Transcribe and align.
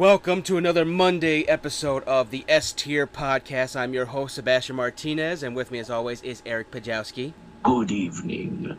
Welcome 0.00 0.42
to 0.42 0.56
another 0.56 0.84
Monday 0.84 1.42
episode 1.48 2.04
of 2.04 2.30
the 2.30 2.44
S 2.46 2.70
Tier 2.72 3.08
Podcast. 3.08 3.74
I'm 3.74 3.92
your 3.92 4.04
host, 4.04 4.36
Sebastian 4.36 4.76
Martinez, 4.76 5.42
and 5.42 5.56
with 5.56 5.72
me, 5.72 5.80
as 5.80 5.90
always, 5.90 6.22
is 6.22 6.44
Eric 6.46 6.70
Pajowski. 6.70 7.32
Good 7.64 7.90
evening. 7.90 8.78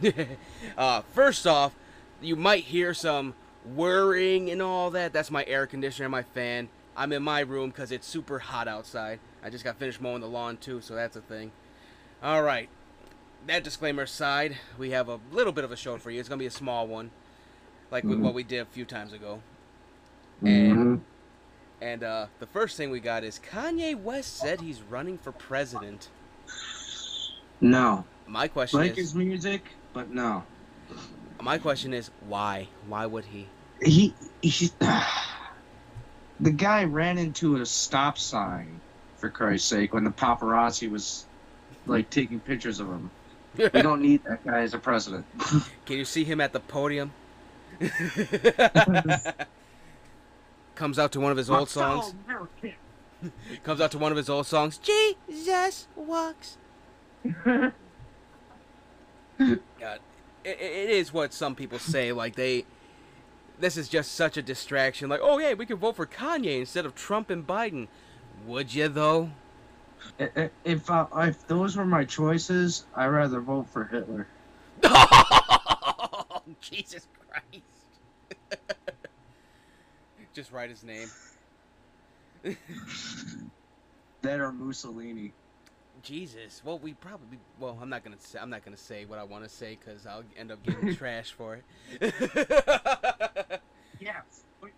uh, 0.78 1.00
first 1.12 1.48
off, 1.48 1.74
you 2.20 2.36
might 2.36 2.62
hear 2.62 2.94
some 2.94 3.34
whirring 3.74 4.52
and 4.52 4.62
all 4.62 4.92
that. 4.92 5.12
That's 5.12 5.32
my 5.32 5.44
air 5.48 5.66
conditioner 5.66 6.04
and 6.06 6.12
my 6.12 6.22
fan. 6.22 6.68
I'm 6.96 7.12
in 7.12 7.24
my 7.24 7.40
room 7.40 7.70
because 7.70 7.90
it's 7.90 8.06
super 8.06 8.38
hot 8.38 8.68
outside. 8.68 9.18
I 9.42 9.50
just 9.50 9.64
got 9.64 9.80
finished 9.80 10.00
mowing 10.00 10.20
the 10.20 10.28
lawn, 10.28 10.58
too, 10.58 10.80
so 10.80 10.94
that's 10.94 11.16
a 11.16 11.22
thing. 11.22 11.50
All 12.22 12.44
right. 12.44 12.68
That 13.48 13.64
disclaimer 13.64 14.04
aside, 14.04 14.58
we 14.78 14.90
have 14.90 15.08
a 15.08 15.18
little 15.32 15.52
bit 15.52 15.64
of 15.64 15.72
a 15.72 15.76
show 15.76 15.96
for 15.98 16.12
you. 16.12 16.20
It's 16.20 16.28
going 16.28 16.38
to 16.38 16.42
be 16.42 16.46
a 16.46 16.52
small 16.52 16.86
one, 16.86 17.10
like 17.90 18.04
Mhm. 18.04 18.20
what 18.20 18.32
we 18.32 18.44
did 18.44 18.60
a 18.60 18.64
few 18.66 18.84
times 18.84 19.12
ago. 19.12 19.40
Mhm. 20.42 20.72
And 20.72 21.00
and 21.80 22.02
uh, 22.04 22.26
the 22.38 22.46
first 22.46 22.76
thing 22.76 22.90
we 22.90 23.00
got 23.00 23.24
is 23.24 23.38
Kanye 23.38 23.94
West 24.00 24.36
said 24.36 24.60
he's 24.60 24.82
running 24.82 25.18
for 25.18 25.32
president. 25.32 26.08
No. 27.60 28.04
My 28.26 28.48
question 28.48 28.80
Like 28.80 28.92
is, 28.92 28.96
his 28.98 29.14
music, 29.14 29.66
but 29.92 30.10
no. 30.10 30.44
my 31.40 31.58
question 31.58 31.92
is, 31.92 32.10
why? 32.20 32.68
Why 32.86 33.06
would 33.06 33.24
he? 33.26 33.46
He 33.82 34.14
he 34.42 34.70
the 36.40 36.50
guy 36.52 36.84
ran 36.84 37.18
into 37.18 37.56
a 37.56 37.66
stop 37.66 38.18
sign 38.18 38.80
for 39.16 39.30
Christ's 39.30 39.68
sake 39.68 39.92
when 39.94 40.04
the 40.04 40.10
paparazzi 40.10 40.90
was 40.90 41.26
like 41.86 42.10
taking 42.10 42.40
pictures 42.40 42.80
of 42.80 42.88
him. 42.88 43.10
We 43.56 43.82
don't 43.82 44.02
need 44.02 44.22
that 44.24 44.44
guy 44.44 44.62
as 44.62 44.74
a 44.74 44.78
president. 44.78 45.26
Can 45.86 45.98
you 45.98 46.04
see 46.04 46.24
him 46.24 46.40
at 46.40 46.52
the 46.52 46.60
podium? 46.60 47.12
Comes 50.74 50.98
out 50.98 51.12
to 51.12 51.20
one 51.20 51.30
of 51.30 51.36
his 51.36 51.50
old 51.50 51.68
songs. 51.68 52.14
Comes 53.62 53.80
out 53.80 53.90
to 53.92 53.98
one 53.98 54.10
of 54.10 54.16
his 54.16 54.28
old 54.28 54.46
songs. 54.46 54.78
Jesus 54.78 55.86
walks. 55.94 56.56
God, 57.42 57.72
it, 60.44 60.60
it 60.60 60.90
is 60.90 61.12
what 61.12 61.32
some 61.32 61.54
people 61.54 61.78
say. 61.78 62.12
Like 62.12 62.34
they, 62.36 62.64
this 63.60 63.76
is 63.76 63.88
just 63.88 64.12
such 64.12 64.36
a 64.36 64.42
distraction. 64.42 65.08
Like, 65.08 65.20
oh 65.22 65.38
yeah, 65.38 65.54
we 65.54 65.66
could 65.66 65.78
vote 65.78 65.96
for 65.96 66.06
Kanye 66.06 66.60
instead 66.60 66.84
of 66.86 66.94
Trump 66.94 67.30
and 67.30 67.46
Biden. 67.46 67.88
Would 68.46 68.74
you 68.74 68.88
though? 68.88 69.30
If 70.64 70.90
uh, 70.90 71.06
if 71.16 71.46
those 71.46 71.76
were 71.76 71.84
my 71.84 72.04
choices, 72.04 72.84
I'd 72.94 73.06
rather 73.06 73.40
vote 73.40 73.68
for 73.70 73.84
Hitler. 73.84 74.26
Jesus 76.60 77.06
Christ! 77.28 77.62
Just 80.32 80.52
write 80.52 80.70
his 80.70 80.84
name. 80.84 81.08
That 84.22 84.38
or 84.38 84.52
Mussolini. 84.52 85.32
Jesus. 86.02 86.62
Well, 86.64 86.78
we 86.78 86.94
probably. 86.94 87.38
Well, 87.58 87.76
I'm 87.82 87.88
not 87.88 88.04
gonna. 88.04 88.20
Say, 88.20 88.38
I'm 88.38 88.50
not 88.50 88.64
gonna 88.64 88.76
say 88.76 89.04
what 89.04 89.18
I 89.18 89.24
want 89.24 89.42
to 89.42 89.50
say 89.50 89.76
because 89.78 90.06
I'll 90.06 90.22
end 90.38 90.52
up 90.52 90.64
getting 90.64 90.94
trash 90.96 91.32
for 91.32 91.60
it. 92.00 92.14
Yeah. 94.00 94.22
Come 94.60 94.72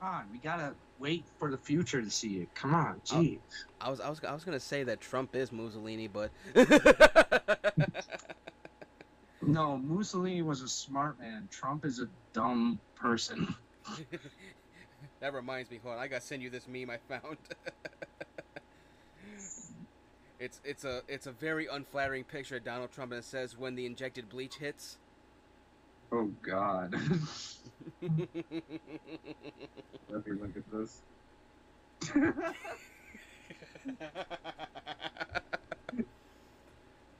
on, 0.00 0.26
we 0.30 0.38
gotta 0.38 0.74
wait 1.00 1.24
for 1.40 1.50
the 1.50 1.56
future 1.56 2.00
to 2.00 2.10
see 2.10 2.36
it. 2.42 2.54
Come 2.54 2.76
on, 2.76 3.00
oh, 3.10 3.16
jeez. 3.16 3.38
I 3.80 3.90
was. 3.90 3.98
I 4.00 4.08
was. 4.08 4.22
I 4.22 4.32
was 4.32 4.44
gonna 4.44 4.60
say 4.60 4.84
that 4.84 5.00
Trump 5.00 5.34
is 5.34 5.50
Mussolini, 5.50 6.06
but. 6.06 6.30
No, 9.42 9.78
Mussolini 9.78 10.42
was 10.42 10.62
a 10.62 10.68
smart 10.68 11.18
man. 11.18 11.48
Trump 11.50 11.84
is 11.84 12.00
a 12.00 12.08
dumb 12.32 12.78
person. 12.94 13.54
That 15.20 15.34
reminds 15.34 15.70
me. 15.70 15.78
Hold 15.82 15.96
on. 15.96 16.00
I 16.00 16.08
gotta 16.08 16.22
send 16.22 16.42
you 16.42 16.50
this 16.50 16.66
meme 16.68 16.90
I 16.90 16.98
found. 17.08 17.38
it's 20.38 20.60
it's 20.64 20.84
a 20.84 21.02
it's 21.08 21.26
a 21.26 21.32
very 21.32 21.66
unflattering 21.66 22.24
picture 22.24 22.56
of 22.56 22.64
Donald 22.64 22.92
Trump, 22.92 23.12
and 23.12 23.20
it 23.20 23.24
says 23.24 23.56
when 23.58 23.74
the 23.74 23.86
injected 23.86 24.28
bleach 24.28 24.56
hits. 24.56 24.98
Oh 26.12 26.30
God. 26.42 26.92
Let 28.00 28.12
me 30.26 30.32
look 30.40 30.56
at 30.56 30.62
this. 30.72 31.02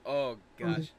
oh 0.06 0.36
gosh, 0.56 0.92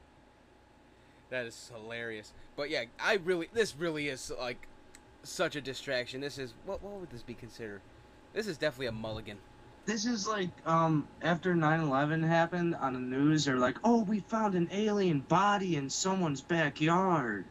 that 1.30 1.46
is 1.46 1.72
hilarious. 1.74 2.34
But 2.56 2.68
yeah, 2.70 2.84
I 3.00 3.14
really 3.14 3.48
this 3.52 3.74
really 3.74 4.08
is 4.08 4.30
like 4.38 4.68
such 5.22 5.56
a 5.56 5.60
distraction. 5.60 6.20
This 6.20 6.38
is 6.38 6.54
what 6.66 6.82
what 6.82 6.94
would 7.00 7.10
this 7.10 7.22
be 7.22 7.34
considered? 7.34 7.80
This 8.32 8.46
is 8.46 8.58
definitely 8.58 8.86
a 8.86 8.92
mulligan. 8.92 9.38
This 9.86 10.06
is 10.06 10.26
like 10.28 10.50
um 10.66 11.08
after 11.22 11.54
9/11 11.54 12.26
happened 12.26 12.74
on 12.76 12.92
the 12.92 12.98
news. 13.00 13.44
They're 13.44 13.56
like, 13.56 13.76
"Oh, 13.82 14.02
we 14.02 14.20
found 14.20 14.54
an 14.54 14.68
alien 14.72 15.20
body 15.20 15.76
in 15.76 15.90
someone's 15.90 16.40
backyard." 16.40 17.44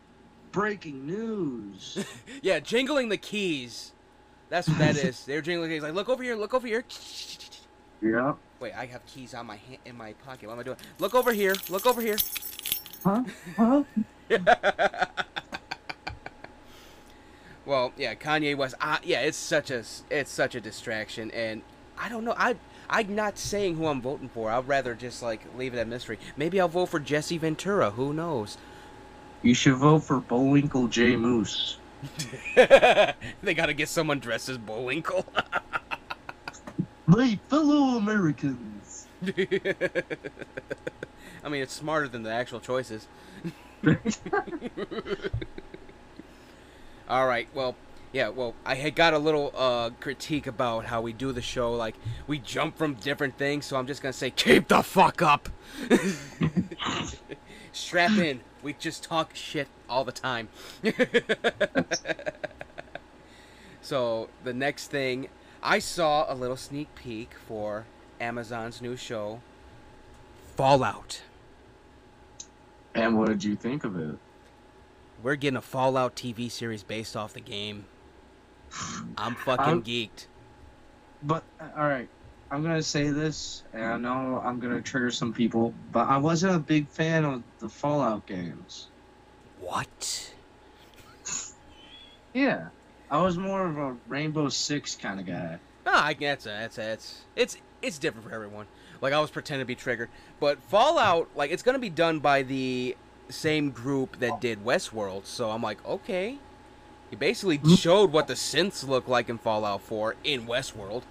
Breaking 0.52 1.06
news. 1.06 2.04
Yeah, 2.42 2.60
jingling 2.60 3.10
the 3.10 3.18
keys. 3.18 3.92
That's 4.50 4.68
what 4.68 4.80
that 4.80 4.96
is. 5.04 5.26
They're 5.26 5.42
jingling 5.42 5.70
the 5.70 5.76
keys. 5.76 5.84
Like, 5.84 5.94
look 5.94 6.10
over 6.10 6.24
here, 6.24 6.36
look 6.36 6.54
over 6.54 6.66
here. 6.66 6.84
Yeah. 8.02 8.34
Wait, 8.60 8.74
I 8.74 8.86
have 8.88 9.06
keys 9.06 9.34
on 9.34 9.46
my 9.46 9.58
hand, 9.58 9.80
in 9.86 9.98
my 9.98 10.14
pocket. 10.14 10.48
What 10.48 10.54
am 10.54 10.60
I 10.60 10.64
doing? 10.64 10.78
Look 11.00 11.14
over 11.14 11.34
here. 11.34 11.56
Look 11.70 11.86
over 11.86 12.02
here. 12.02 12.18
Huh? 13.04 13.24
Huh? 13.58 13.84
Well, 17.70 17.94
yeah, 17.98 18.16
Kanye 18.16 18.58
West. 18.58 18.74
Uh, 18.82 18.98
yeah, 19.04 19.22
it's 19.22 19.38
such 19.38 19.70
a 19.70 19.84
it's 20.10 20.32
such 20.32 20.56
a 20.56 20.60
distraction, 20.60 21.30
and 21.32 21.62
I 22.00 22.10
don't 22.10 22.26
know. 22.26 22.34
I 22.36 22.56
I'm 22.90 23.14
not 23.14 23.38
saying 23.38 23.76
who 23.76 23.86
I'm 23.86 24.02
voting 24.02 24.28
for. 24.28 24.50
I'd 24.50 24.68
rather 24.68 24.96
just 24.96 25.22
like 25.22 25.42
leave 25.56 25.76
it 25.76 25.80
a 25.80 25.86
mystery. 25.86 26.18
Maybe 26.36 26.60
I'll 26.60 26.68
vote 26.68 26.88
for 26.88 27.00
Jesse 27.00 27.38
Ventura. 27.38 27.92
Who 27.92 28.12
knows? 28.12 28.58
You 29.44 29.54
should 29.54 29.76
vote 29.76 30.00
for 30.00 30.20
Bullwinkle 30.20 30.88
J. 30.88 31.16
Moose. 31.16 31.78
they 32.56 33.54
gotta 33.56 33.74
get 33.74 33.88
someone 33.88 34.20
dressed 34.20 34.50
as 34.50 34.58
Bullwinkle. 34.58 35.26
My 37.06 37.40
fellow 37.50 37.98
Americans. 37.98 39.06
I 39.28 39.94
mean, 41.50 41.62
it's 41.62 41.74
smarter 41.74 42.08
than 42.08 42.24
the 42.24 42.32
actual 42.32 42.60
choices. 42.60 43.08
All 47.10 47.26
right. 47.26 47.48
Well, 47.54 47.76
yeah. 48.12 48.30
Well, 48.30 48.54
I 48.66 48.76
had 48.76 48.96
got 48.96 49.14
a 49.14 49.18
little 49.18 49.52
uh, 49.56 49.90
critique 50.00 50.46
about 50.48 50.86
how 50.86 51.02
we 51.02 51.12
do 51.14 51.32
the 51.32 51.42
show. 51.42 51.74
Like 51.74 51.96
we 52.28 52.38
jump 52.38 52.78
from 52.78 52.94
different 52.96 53.38
things, 53.38 53.66
so 53.66 53.78
I'm 53.78 53.88
just 53.88 54.02
gonna 54.02 54.14
say, 54.14 54.30
keep 54.30 54.68
the 54.68 54.84
fuck 54.84 55.22
up. 55.22 55.50
Strap 57.72 58.18
in. 58.18 58.42
We 58.62 58.74
just 58.74 59.04
talk 59.04 59.36
shit 59.36 59.68
all 59.90 60.04
the 60.04 60.12
time. 60.12 60.50
so 63.82 64.30
the 64.44 64.54
next 64.54 64.88
thing, 64.88 65.30
I 65.64 65.80
saw 65.80 66.32
a 66.32 66.36
little 66.36 66.58
sneak 66.58 66.94
peek 66.96 67.34
for 67.48 67.86
Amazon's 68.20 68.82
new 68.82 68.98
show, 68.98 69.42
Fallout. 70.56 71.22
And 72.94 73.18
what 73.18 73.30
did 73.30 73.44
you 73.44 73.56
think 73.56 73.84
of 73.86 73.98
it? 73.98 74.18
We're 75.22 75.36
getting 75.36 75.58
a 75.58 75.62
Fallout 75.62 76.16
TV 76.16 76.50
series 76.50 76.84
based 76.84 77.16
off 77.18 77.34
the 77.34 77.42
game. 77.42 77.86
I'm 79.18 79.36
fucking 79.36 79.66
I'm- 79.66 79.84
geeked. 79.84 80.28
But 81.22 81.44
uh, 81.60 81.68
all 81.76 81.88
right, 81.88 82.08
I'm 82.50 82.64
gonna 82.64 82.82
say 82.82 83.10
this, 83.10 83.64
and 83.74 83.84
I 83.84 83.98
know 83.98 84.42
I'm 84.44 84.60
gonna 84.60 84.82
trigger 84.82 85.12
some 85.12 85.34
people, 85.34 85.74
but 85.92 86.08
I 86.08 86.18
wasn't 86.18 86.56
a 86.56 86.60
big 86.60 86.88
fan 86.88 87.26
of 87.26 87.44
the 87.60 87.68
Fallout 87.68 88.26
games. 88.26 88.88
What? 89.60 90.34
Yeah, 92.34 92.70
I 93.12 93.22
was 93.22 93.38
more 93.38 93.66
of 93.66 93.78
a 93.78 93.98
Rainbow 94.08 94.48
Six 94.48 94.96
kind 94.96 95.20
of 95.20 95.26
guy. 95.26 95.60
No, 95.86 95.92
I 95.94 96.14
that's 96.14 96.46
that's 96.46 96.78
that's 96.78 97.22
it's 97.36 97.58
it's 97.82 97.98
different 98.00 98.26
for 98.26 98.34
everyone. 98.34 98.68
Like 99.02 99.12
I 99.12 99.20
was 99.20 99.32
pretending 99.32 99.66
to 99.66 99.68
be 99.68 99.76
triggered, 99.76 100.10
but 100.40 100.62
Fallout 100.64 101.28
like 101.36 101.52
it's 101.52 101.64
gonna 101.64 101.80
be 101.80 101.90
done 101.90 102.20
by 102.20 102.44
the 102.44 102.96
same 103.30 103.72
group 103.72 104.20
that 104.20 104.42
did 104.42 104.64
Westworld. 104.64 105.26
So 105.26 105.50
I'm 105.52 105.62
like, 105.62 105.86
okay. 105.86 106.38
He 107.10 107.16
basically 107.16 107.60
showed 107.76 108.12
what 108.12 108.28
the 108.28 108.36
synths 108.36 108.88
look 108.88 109.08
like 109.08 109.30
in 109.30 109.38
Fallout 109.38 109.82
4 109.82 110.16
in 110.24 110.46
Westworld. 110.46 111.04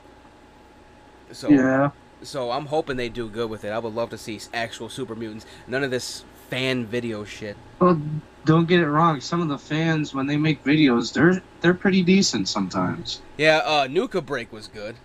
So 1.32 1.49
Yeah, 1.49 1.91
so 2.23 2.50
I'm 2.50 2.67
hoping 2.67 2.97
they 2.97 3.09
do 3.09 3.29
good 3.29 3.50
with 3.50 3.65
it. 3.65 3.70
I 3.70 3.79
would 3.79 3.94
love 3.94 4.11
to 4.11 4.19
see 4.19 4.41
actual 4.55 4.88
super 4.88 5.15
mutants. 5.15 5.47
None 5.67 5.82
of 5.82 5.91
this 5.91 6.25
fan 6.50 6.87
video 6.87 7.25
shit. 7.25 7.56
well, 7.81 8.00
don't 8.44 8.67
get 8.67 8.81
it 8.81 8.88
wrong. 8.88 9.20
Some 9.20 9.43
of 9.43 9.49
the 9.49 9.59
fans, 9.59 10.15
when 10.15 10.26
they 10.26 10.37
make 10.37 10.65
videos, 10.65 11.12
they're 11.12 11.43
they're 11.61 11.75
pretty 11.75 12.03
decent 12.03 12.49
sometimes. 12.49 13.20
Yeah, 13.37 13.59
uh, 13.59 13.88
Nuka 13.91 14.23
Break 14.23 14.53
was 14.53 14.69
good. 14.69 14.97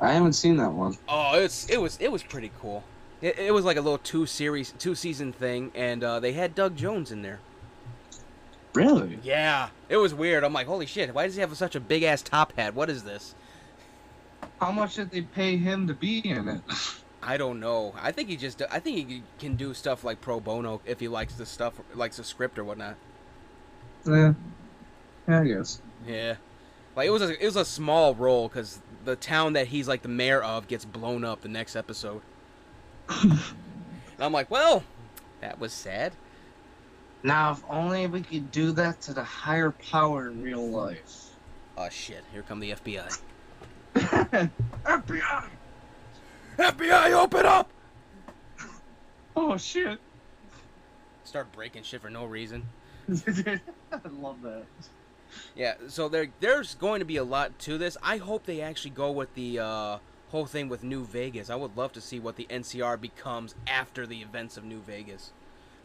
I 0.00 0.12
haven't 0.12 0.34
seen 0.34 0.56
that 0.58 0.70
one. 0.70 0.96
Oh, 1.08 1.38
it's 1.38 1.68
it 1.68 1.80
was 1.80 1.98
it 2.00 2.12
was 2.12 2.22
pretty 2.22 2.52
cool. 2.60 2.84
It, 3.20 3.38
it 3.38 3.54
was 3.54 3.64
like 3.64 3.76
a 3.76 3.80
little 3.80 3.98
two 3.98 4.26
series, 4.26 4.74
two 4.78 4.94
season 4.94 5.32
thing, 5.32 5.72
and 5.74 6.02
uh, 6.04 6.20
they 6.20 6.32
had 6.32 6.54
Doug 6.54 6.76
Jones 6.76 7.10
in 7.10 7.22
there. 7.22 7.40
Really? 8.74 9.18
Yeah, 9.22 9.68
it 9.88 9.96
was 9.96 10.12
weird. 10.12 10.42
I'm 10.42 10.52
like, 10.52 10.66
holy 10.66 10.86
shit! 10.86 11.14
Why 11.14 11.26
does 11.26 11.36
he 11.36 11.40
have 11.40 11.56
such 11.56 11.76
a 11.76 11.80
big 11.80 12.02
ass 12.02 12.22
top 12.22 12.52
hat? 12.56 12.74
What 12.74 12.90
is 12.90 13.04
this? 13.04 13.34
How 14.60 14.72
much 14.72 14.96
did 14.96 15.10
they 15.10 15.22
pay 15.22 15.56
him 15.56 15.86
to 15.86 15.94
be 15.94 16.18
in 16.18 16.48
it? 16.48 16.60
I 17.22 17.36
don't 17.36 17.60
know. 17.60 17.94
I 18.00 18.12
think 18.12 18.28
he 18.28 18.36
just. 18.36 18.60
I 18.70 18.80
think 18.80 19.08
he 19.08 19.22
can 19.38 19.54
do 19.56 19.72
stuff 19.74 20.04
like 20.04 20.20
pro 20.20 20.40
bono 20.40 20.80
if 20.84 21.00
he 21.00 21.08
likes 21.08 21.34
the 21.34 21.46
stuff, 21.46 21.74
likes 21.94 22.16
the 22.18 22.24
script 22.24 22.58
or 22.58 22.64
whatnot. 22.64 22.96
yeah. 24.06 24.34
Yeah, 25.28 25.40
I 25.40 25.44
guess. 25.44 25.80
Yeah, 26.06 26.34
like 26.96 27.06
it 27.06 27.10
was 27.10 27.22
a 27.22 27.42
it 27.42 27.46
was 27.46 27.56
a 27.56 27.64
small 27.64 28.14
role 28.14 28.48
because 28.48 28.80
the 29.04 29.16
town 29.16 29.54
that 29.54 29.68
he's 29.68 29.88
like 29.88 30.02
the 30.02 30.08
mayor 30.08 30.42
of 30.42 30.68
gets 30.68 30.84
blown 30.84 31.24
up 31.24 31.40
the 31.40 31.48
next 31.48 31.76
episode. 31.76 32.20
And 33.08 33.40
I'm 34.18 34.32
like, 34.32 34.50
well, 34.50 34.82
that 35.40 35.58
was 35.58 35.72
sad. 35.72 36.12
Now, 37.22 37.52
if 37.52 37.62
only 37.68 38.06
we 38.06 38.20
could 38.20 38.50
do 38.50 38.72
that 38.72 39.00
to 39.02 39.14
the 39.14 39.24
higher 39.24 39.70
power 39.70 40.28
in 40.28 40.42
real 40.42 40.68
life. 40.68 41.30
Oh 41.76 41.88
shit! 41.88 42.22
Here 42.32 42.42
come 42.42 42.60
the 42.60 42.72
FBI. 42.72 43.20
FBI! 43.94 45.44
FBI, 46.58 47.12
open 47.12 47.46
up! 47.46 47.70
Oh 49.34 49.56
shit! 49.56 49.98
Start 51.24 51.50
breaking 51.52 51.82
shit 51.82 52.02
for 52.02 52.10
no 52.10 52.26
reason. 52.26 52.66
I 53.08 53.60
love 54.10 54.42
that. 54.42 54.64
Yeah, 55.56 55.74
so 55.88 56.08
there 56.08 56.28
there's 56.40 56.74
going 56.74 57.00
to 57.00 57.04
be 57.04 57.16
a 57.16 57.24
lot 57.24 57.58
to 57.60 57.78
this. 57.78 57.96
I 58.02 58.18
hope 58.18 58.44
they 58.44 58.60
actually 58.60 58.90
go 58.90 59.10
with 59.10 59.34
the 59.34 59.58
uh, 59.58 59.98
whole 60.34 60.46
thing 60.46 60.68
with 60.68 60.82
New 60.82 61.04
Vegas. 61.04 61.48
I 61.48 61.54
would 61.54 61.76
love 61.76 61.92
to 61.92 62.00
see 62.00 62.18
what 62.18 62.34
the 62.34 62.48
NCR 62.50 63.00
becomes 63.00 63.54
after 63.68 64.04
the 64.04 64.20
events 64.20 64.56
of 64.56 64.64
New 64.64 64.80
Vegas. 64.80 65.30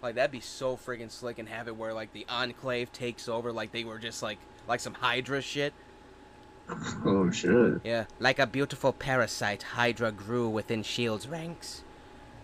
Like 0.01 0.15
that'd 0.15 0.31
be 0.31 0.39
so 0.39 0.75
friggin' 0.75 1.11
slick 1.11 1.37
and 1.37 1.47
have 1.47 1.67
it 1.67 1.77
where 1.77 1.93
like 1.93 2.13
the 2.13 2.25
Enclave 2.27 2.91
takes 2.91 3.29
over, 3.29 3.51
like 3.51 3.71
they 3.71 3.83
were 3.83 3.99
just 3.99 4.23
like 4.23 4.39
like 4.67 4.79
some 4.79 4.95
Hydra 4.95 5.43
shit. 5.43 5.71
Oh 7.05 7.29
shit. 7.29 7.81
Yeah, 7.83 8.05
like 8.17 8.39
a 8.39 8.47
beautiful 8.47 8.91
parasite, 8.91 9.61
Hydra 9.61 10.11
grew 10.11 10.49
within 10.49 10.81
Shield's 10.81 11.27
ranks. 11.27 11.83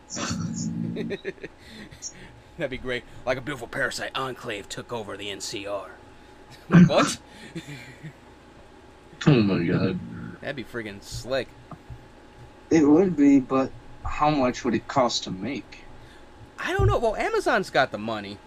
That'd 0.14 1.20
be 2.70 2.78
great. 2.78 3.04
Like 3.26 3.40
a 3.40 3.42
beautiful 3.42 3.68
parasite, 3.68 4.12
Enclave 4.14 4.70
took 4.70 4.94
over 4.94 5.18
the 5.18 5.30
NCR. 5.30 5.88
Like, 6.70 6.88
what? 6.88 7.18
Oh 9.28 9.42
my 9.42 9.64
god. 9.64 10.00
That'd 10.42 10.56
be 10.56 10.64
friggin' 10.64 11.02
slick. 11.02 11.48
It 12.76 12.84
would 12.84 13.16
be, 13.16 13.40
but 13.40 13.72
how 14.04 14.30
much 14.30 14.66
would 14.66 14.74
it 14.74 14.86
cost 14.86 15.24
to 15.24 15.32
make? 15.32 15.86
I 16.60 16.74
don't 16.74 16.88
know. 16.88 16.98
Well, 16.98 17.16
Amazon's 17.16 17.70
got 17.70 17.94
the 17.94 17.98
money. 17.98 18.38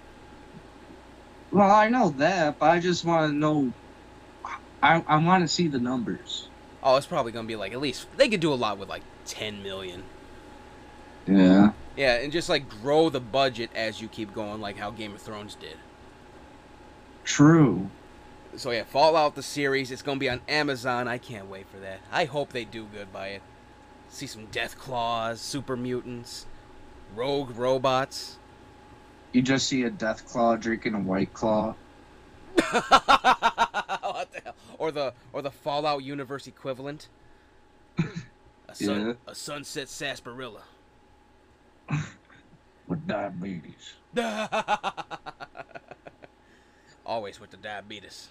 Well, 1.50 1.70
I 1.70 1.88
know 1.88 2.10
that, 2.18 2.58
but 2.58 2.70
I 2.70 2.78
just 2.78 3.06
want 3.06 3.32
to 3.32 3.34
know. 3.34 3.72
I 4.82 5.02
I 5.08 5.16
want 5.16 5.44
to 5.44 5.48
see 5.48 5.66
the 5.66 5.78
numbers. 5.78 6.46
Oh, 6.82 6.96
it's 6.96 7.06
probably 7.06 7.32
gonna 7.32 7.48
be 7.48 7.56
like 7.56 7.72
at 7.72 7.80
least 7.80 8.06
they 8.18 8.28
could 8.28 8.40
do 8.40 8.52
a 8.52 8.54
lot 8.54 8.76
with 8.76 8.90
like 8.90 9.02
ten 9.24 9.62
million. 9.62 10.02
Yeah. 11.26 11.72
Yeah, 11.96 12.16
and 12.16 12.30
just 12.30 12.50
like 12.50 12.68
grow 12.68 13.08
the 13.08 13.20
budget 13.20 13.70
as 13.74 14.02
you 14.02 14.08
keep 14.08 14.34
going, 14.34 14.60
like 14.60 14.76
how 14.76 14.90
Game 14.90 15.14
of 15.14 15.22
Thrones 15.22 15.54
did. 15.54 15.78
True. 17.24 17.88
So 18.56 18.72
yeah, 18.72 18.84
Fallout 18.84 19.36
the 19.36 19.42
series. 19.42 19.90
It's 19.90 20.02
gonna 20.02 20.20
be 20.20 20.28
on 20.28 20.42
Amazon. 20.48 21.08
I 21.08 21.16
can't 21.16 21.48
wait 21.48 21.66
for 21.72 21.78
that. 21.78 22.00
I 22.12 22.26
hope 22.26 22.52
they 22.52 22.66
do 22.66 22.84
good 22.92 23.10
by 23.10 23.28
it. 23.28 23.42
See 24.10 24.26
some 24.26 24.46
Deathclaws, 24.48 25.36
super 25.38 25.76
mutants, 25.76 26.46
rogue 27.14 27.56
robots. 27.56 28.38
You 29.32 29.42
just 29.42 29.68
see 29.68 29.82
a 29.82 29.90
deathclaw 29.90 30.58
drinking 30.58 30.94
a 30.94 31.00
white 31.00 31.32
claw. 31.34 31.74
what 32.56 34.32
the 34.32 34.40
hell? 34.44 34.54
Or 34.78 34.90
the 34.90 35.12
or 35.32 35.42
the 35.42 35.50
Fallout 35.50 36.02
universe 36.02 36.46
equivalent. 36.46 37.08
A 37.98 38.04
sun, 38.74 39.06
Yeah. 39.08 39.12
a 39.26 39.34
sunset 39.34 39.88
sarsaparilla. 39.88 40.62
With 42.88 43.06
diabetes. 43.06 43.92
Always 47.04 47.38
with 47.40 47.50
the 47.50 47.56
diabetes. 47.58 48.28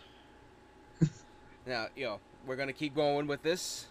now, 1.65 1.87
yo, 1.95 2.09
know, 2.09 2.19
we're 2.45 2.55
gonna 2.55 2.73
keep 2.73 2.95
going 2.95 3.27
with 3.27 3.43
this. 3.43 3.85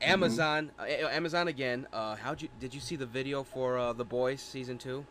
Amazon, 0.00 0.70
uh, 0.78 0.82
uh, 0.82 1.08
Amazon 1.08 1.48
again. 1.48 1.86
Uh, 1.92 2.16
how'd 2.16 2.42
you 2.42 2.48
did 2.60 2.74
you 2.74 2.80
see 2.80 2.96
the 2.96 3.06
video 3.06 3.42
for 3.42 3.78
uh, 3.78 3.92
the 3.92 4.04
Boys 4.04 4.40
season 4.40 4.78
two? 4.78 5.04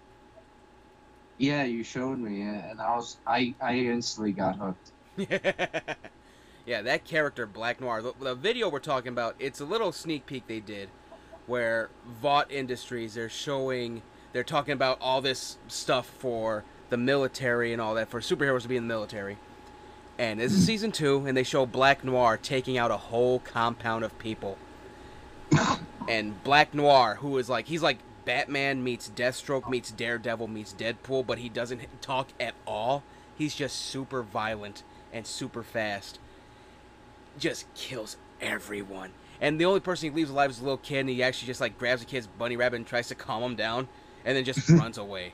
Yeah, 1.37 1.63
you 1.63 1.83
showed 1.83 2.19
me, 2.19 2.39
yeah, 2.39 2.69
and 2.69 2.79
I 2.79 2.95
was 2.95 3.17
I 3.25 3.53
I 3.61 3.75
instantly 3.75 4.31
got 4.31 4.57
hooked. 4.57 4.91
yeah, 6.65 6.81
that 6.81 7.03
character 7.05 7.45
Black 7.45 7.81
Noir. 7.81 8.01
The, 8.01 8.13
the 8.19 8.35
video 8.35 8.69
we're 8.69 8.79
talking 8.79 9.09
about, 9.09 9.35
it's 9.39 9.59
a 9.59 9.65
little 9.65 9.91
sneak 9.91 10.25
peek 10.25 10.47
they 10.47 10.59
did, 10.59 10.89
where 11.47 11.89
Vought 12.21 12.51
Industries 12.51 13.15
they're 13.15 13.29
showing, 13.29 14.01
they're 14.33 14.43
talking 14.43 14.73
about 14.73 14.97
all 15.01 15.21
this 15.21 15.57
stuff 15.67 16.07
for 16.19 16.63
the 16.89 16.97
military 16.97 17.73
and 17.73 17.81
all 17.81 17.95
that 17.95 18.09
for 18.09 18.19
superheroes 18.19 18.61
to 18.61 18.67
be 18.67 18.77
in 18.77 18.87
the 18.87 18.93
military. 18.93 19.37
And 20.17 20.39
this 20.39 20.53
is 20.53 20.65
season 20.65 20.91
two, 20.91 21.25
and 21.25 21.35
they 21.35 21.43
show 21.43 21.65
Black 21.65 22.03
Noir 22.05 22.37
taking 22.37 22.77
out 22.77 22.91
a 22.91 22.97
whole 22.97 23.39
compound 23.39 24.05
of 24.05 24.17
people. 24.19 24.57
And 26.07 26.43
Black 26.43 26.73
Noir, 26.73 27.15
who 27.15 27.37
is 27.37 27.49
like 27.49 27.67
he's 27.67 27.81
like 27.81 27.97
Batman 28.25 28.83
meets 28.83 29.09
Deathstroke 29.09 29.69
meets 29.69 29.91
Daredevil 29.91 30.47
meets 30.47 30.73
Deadpool, 30.73 31.25
but 31.25 31.37
he 31.37 31.49
doesn't 31.49 31.81
talk 32.01 32.27
at 32.39 32.55
all. 32.65 33.03
He's 33.37 33.55
just 33.55 33.75
super 33.77 34.23
violent 34.23 34.83
and 35.13 35.25
super 35.27 35.63
fast. 35.63 36.19
Just 37.37 37.71
kills 37.75 38.17
everyone. 38.41 39.11
And 39.41 39.59
the 39.59 39.65
only 39.65 39.81
person 39.81 40.09
he 40.09 40.15
leaves 40.15 40.29
alive 40.29 40.49
is 40.49 40.59
a 40.59 40.63
little 40.63 40.77
kid, 40.77 41.01
and 41.01 41.09
he 41.09 41.21
actually 41.21 41.47
just 41.47 41.61
like 41.61 41.77
grabs 41.77 42.01
the 42.01 42.07
kid's 42.07 42.27
bunny 42.27 42.55
rabbit 42.57 42.77
and 42.77 42.87
tries 42.87 43.09
to 43.09 43.15
calm 43.15 43.43
him 43.43 43.55
down, 43.55 43.87
and 44.23 44.35
then 44.35 44.43
just 44.45 44.69
runs 44.69 44.97
away. 44.97 45.33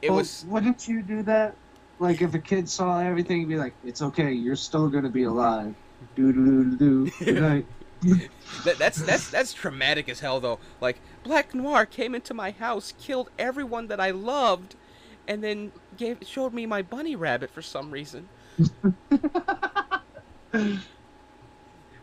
It 0.00 0.10
Well, 0.10 0.18
was 0.18 0.46
Wouldn't 0.48 0.88
you 0.88 1.02
do 1.02 1.22
that? 1.24 1.54
Like 1.98 2.22
if 2.22 2.32
a 2.34 2.38
kid 2.38 2.68
saw 2.68 3.00
everything, 3.00 3.46
be 3.46 3.56
like, 3.56 3.74
"It's 3.84 4.00
okay, 4.00 4.32
you're 4.32 4.56
still 4.56 4.88
gonna 4.88 5.10
be 5.10 5.24
alive." 5.24 5.74
Do 6.16 6.32
do 6.32 6.64
do 6.64 6.76
do. 6.76 7.10
Good 7.24 7.40
night. 7.42 7.66
That, 8.02 8.76
that's 8.78 9.02
that's 9.02 9.30
that's 9.30 9.52
traumatic 9.52 10.08
as 10.08 10.20
hell 10.20 10.40
though. 10.40 10.58
Like 10.80 11.00
Black 11.22 11.54
Noir 11.54 11.86
came 11.86 12.14
into 12.14 12.34
my 12.34 12.50
house, 12.50 12.94
killed 13.00 13.30
everyone 13.38 13.88
that 13.88 14.00
I 14.00 14.10
loved, 14.10 14.76
and 15.28 15.42
then 15.44 15.72
gave 15.96 16.18
showed 16.26 16.52
me 16.54 16.66
my 16.66 16.82
bunny 16.82 17.16
rabbit 17.16 17.50
for 17.50 17.62
some 17.62 17.90
reason. 17.90 18.28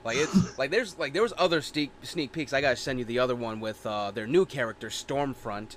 Like 0.08 0.18
it's 0.20 0.58
like 0.58 0.72
there's 0.72 0.98
like 0.98 1.12
there 1.12 1.22
was 1.22 1.34
other 1.38 1.62
sneak 1.62 1.92
sneak 2.02 2.32
peeks. 2.32 2.54
I 2.54 2.62
gotta 2.62 2.78
send 2.78 2.98
you 3.00 3.04
the 3.04 3.20
other 3.20 3.36
one 3.36 3.60
with 3.60 3.86
uh, 3.86 4.12
their 4.12 4.26
new 4.26 4.46
character 4.46 4.88
Stormfront, 4.88 5.76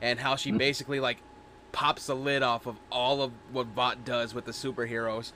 and 0.00 0.18
how 0.18 0.34
she 0.34 0.50
basically 0.50 0.98
like 0.98 1.18
pops 1.72 2.06
the 2.06 2.16
lid 2.16 2.42
off 2.42 2.66
of 2.66 2.76
all 2.90 3.20
of 3.20 3.32
what 3.52 3.66
Vought 3.66 4.02
does 4.02 4.32
with 4.32 4.46
the 4.46 4.52
superheroes 4.52 5.32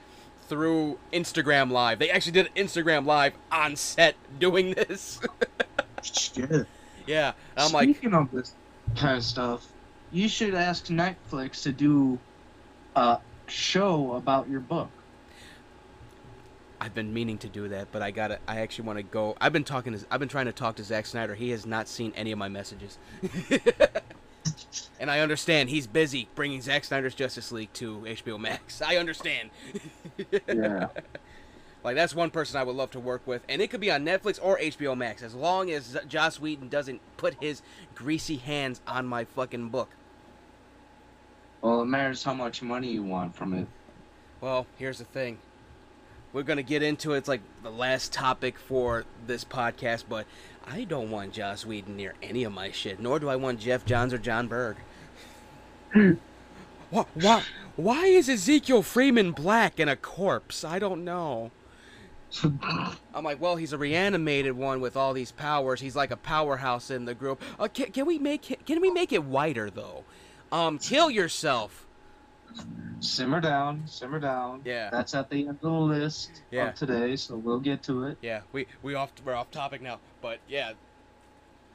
through 0.51 0.99
Instagram 1.13 1.71
Live. 1.71 1.97
They 1.97 2.09
actually 2.09 2.33
did 2.33 2.53
Instagram 2.55 3.05
Live 3.05 3.31
on 3.53 3.77
set 3.77 4.17
doing 4.37 4.73
this. 4.73 5.21
Shit. 6.03 6.67
yeah, 7.07 7.31
and 7.55 7.65
I'm 7.67 7.71
like, 7.71 7.87
Speaking 7.89 8.13
of 8.13 8.29
this 8.31 8.53
kind 8.97 9.15
of 9.15 9.23
stuff, 9.23 9.65
you 10.11 10.27
should 10.27 10.53
ask 10.53 10.87
Netflix 10.87 11.63
to 11.63 11.71
do 11.71 12.19
a 12.97 13.19
show 13.47 14.11
about 14.11 14.49
your 14.49 14.59
book. 14.59 14.89
I've 16.81 16.93
been 16.93 17.13
meaning 17.13 17.37
to 17.37 17.47
do 17.47 17.69
that, 17.69 17.87
but 17.93 18.01
I 18.01 18.11
gotta. 18.11 18.39
I 18.45 18.59
actually 18.59 18.87
want 18.87 18.97
to 18.97 19.03
go. 19.03 19.37
I've 19.39 19.53
been 19.53 19.63
talking 19.63 19.97
to. 19.97 20.05
I've 20.11 20.19
been 20.19 20.27
trying 20.27 20.47
to 20.47 20.51
talk 20.51 20.75
to 20.77 20.83
Zack 20.83 21.05
Snyder. 21.05 21.33
He 21.33 21.51
has 21.51 21.65
not 21.65 21.87
seen 21.87 22.11
any 22.17 22.33
of 22.33 22.37
my 22.37 22.49
messages. 22.49 22.97
and 24.99 25.09
I 25.09 25.19
understand 25.19 25.69
he's 25.69 25.87
busy 25.87 26.27
bringing 26.35 26.61
Zack 26.61 26.83
Snyder's 26.83 27.15
Justice 27.15 27.51
League 27.51 27.73
to 27.73 27.99
HBO 28.01 28.39
Max. 28.39 28.81
I 28.85 28.97
understand. 28.97 29.49
Yeah. 30.47 30.87
Like 31.83 31.95
that's 31.95 32.13
one 32.13 32.29
person 32.29 32.59
I 32.59 32.63
would 32.63 32.75
love 32.75 32.91
to 32.91 32.99
work 32.99 33.25
with, 33.25 33.43
and 33.49 33.59
it 33.59 33.71
could 33.71 33.81
be 33.81 33.89
on 33.89 34.05
Netflix 34.05 34.39
or 34.39 34.59
HBO 34.59 34.95
Max, 34.95 35.23
as 35.23 35.33
long 35.33 35.71
as 35.71 35.97
Joss 36.07 36.39
Whedon 36.39 36.69
doesn't 36.69 37.01
put 37.17 37.35
his 37.41 37.63
greasy 37.95 38.37
hands 38.37 38.81
on 38.85 39.07
my 39.07 39.25
fucking 39.25 39.69
book. 39.69 39.89
Well, 41.61 41.81
it 41.81 41.85
matters 41.85 42.23
how 42.23 42.35
much 42.35 42.61
money 42.61 42.91
you 42.91 43.01
want 43.01 43.35
from 43.35 43.53
it. 43.55 43.67
Well, 44.41 44.67
here's 44.77 44.99
the 44.99 45.05
thing. 45.05 45.39
We're 46.33 46.43
gonna 46.43 46.63
get 46.63 46.81
into 46.81 47.13
it. 47.13 47.19
It's 47.19 47.27
like 47.27 47.41
the 47.63 47.69
last 47.69 48.13
topic 48.13 48.57
for 48.57 49.05
this 49.27 49.43
podcast, 49.43 50.05
but 50.07 50.25
I 50.65 50.85
don't 50.85 51.11
want 51.11 51.33
Joss 51.33 51.65
Whedon 51.65 51.97
near 51.97 52.13
any 52.21 52.43
of 52.43 52.53
my 52.53 52.71
shit. 52.71 52.99
Nor 52.99 53.19
do 53.19 53.29
I 53.29 53.35
want 53.35 53.59
Geoff 53.59 53.85
Johns 53.85 54.13
or 54.13 54.17
Jon 54.17 54.47
Berg. 54.47 54.77
why, 56.89 57.05
why, 57.13 57.43
why 57.75 58.05
is 58.05 58.29
Ezekiel 58.29 58.81
Freeman 58.81 59.31
black 59.31 59.79
and 59.79 59.89
a 59.89 59.95
corpse? 59.95 60.63
I 60.63 60.79
don't 60.79 61.03
know. 61.03 61.51
I'm 63.13 63.23
like, 63.23 63.41
well, 63.41 63.57
he's 63.57 63.73
a 63.73 63.77
reanimated 63.77 64.53
one 64.53 64.79
with 64.79 64.95
all 64.95 65.13
these 65.13 65.31
powers. 65.31 65.81
He's 65.81 65.95
like 65.95 66.11
a 66.11 66.17
powerhouse 66.17 66.89
in 66.89 67.03
the 67.05 67.13
group. 67.13 67.41
Uh, 67.59 67.67
can, 67.67 67.91
can 67.91 68.05
we 68.05 68.17
make 68.17 68.49
it, 68.51 68.65
can 68.65 68.79
we 68.79 68.89
make 68.89 69.11
it 69.11 69.23
whiter 69.23 69.69
though? 69.69 70.05
Um, 70.51 70.79
kill 70.79 71.09
yourself. 71.09 71.85
Simmer 72.99 73.41
down, 73.41 73.83
simmer 73.87 74.19
down. 74.19 74.61
Yeah. 74.63 74.89
That's 74.91 75.15
at 75.15 75.29
the 75.29 75.39
end 75.47 75.49
of 75.49 75.61
the 75.61 75.69
list 75.69 76.43
Yeah. 76.51 76.69
of 76.69 76.75
today, 76.75 77.15
so 77.15 77.35
we'll 77.35 77.59
get 77.59 77.81
to 77.83 78.05
it. 78.05 78.17
Yeah, 78.21 78.41
we 78.51 78.67
we 78.83 78.93
off 78.93 79.11
we're 79.25 79.33
off 79.33 79.49
topic 79.49 79.81
now, 79.81 79.99
but 80.21 80.39
yeah, 80.47 80.73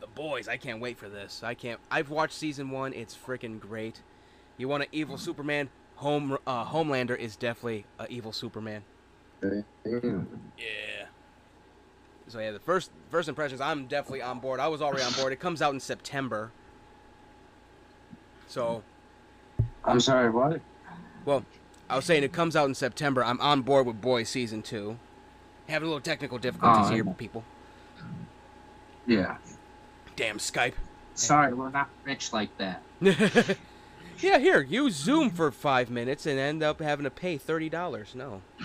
the 0.01 0.07
boys. 0.07 0.47
I 0.47 0.57
can't 0.57 0.81
wait 0.81 0.99
for 0.99 1.09
this. 1.09 1.43
I 1.43 1.55
can't. 1.55 1.81
I've 1.91 2.11
watched 2.11 2.35
season 2.35 2.71
one. 2.71 2.93
It's 2.93 3.17
freaking 3.17 3.59
great. 3.59 4.03
You 4.57 4.69
want 4.69 4.85
an 4.85 4.89
evil 4.93 5.19
Superman? 5.19 5.69
Home 5.97 6.39
uh, 6.47 6.65
Homelander 6.67 7.19
is 7.19 7.35
definitely 7.37 7.87
a 7.99 8.07
evil 8.09 8.31
Superman. 8.33 8.83
Okay. 9.43 9.65
Yeah. 9.85 11.07
So 12.29 12.39
yeah, 12.39 12.53
the 12.53 12.61
first 12.61 12.91
first 13.11 13.29
impressions. 13.29 13.61
I'm 13.61 13.87
definitely 13.87 14.23
on 14.23 14.39
board. 14.39 14.61
I 14.61 14.69
was 14.69 14.81
already 14.81 15.03
on 15.03 15.13
board. 15.15 15.33
It 15.33 15.41
comes 15.41 15.61
out 15.61 15.75
in 15.75 15.81
September. 15.81 16.53
So 18.47 18.83
I'm 19.87 20.01
sorry, 20.01 20.31
what? 20.31 20.61
Well, 21.25 21.45
I 21.89 21.97
was 21.97 22.05
saying 22.05 22.25
it 22.25 22.33
comes 22.33 22.57
out 22.57 22.69
in 22.69 22.75
September. 22.75 23.25
I'm 23.25 23.41
on 23.41 23.63
board 23.63 23.87
with 23.87 24.01
Boys 24.01 24.29
season 24.29 24.63
two. 24.63 24.99
Having 25.69 25.87
a 25.87 25.91
little 25.91 26.01
technical 26.01 26.39
difficulties 26.39 26.87
Oh, 26.91 26.95
here, 26.95 27.05
people. 27.05 27.45
Yeah. 29.07 29.37
Damn 30.17 30.39
Skype. 30.39 30.75
Sorry, 31.15 31.53
we're 31.53 31.71
not 31.71 31.89
rich 32.05 32.33
like 32.33 32.57
that. 32.59 32.83
yeah, 34.21 34.39
here, 34.39 34.63
use 34.63 34.95
Zoom 34.95 35.31
for 35.31 35.51
five 35.51 35.91
minutes 35.91 36.27
and 36.27 36.39
end 36.39 36.63
up 36.63 36.81
having 36.81 37.05
to 37.05 37.11
pay 37.11 37.39
thirty 37.39 37.69
dollars. 37.69 38.15
No. 38.15 38.43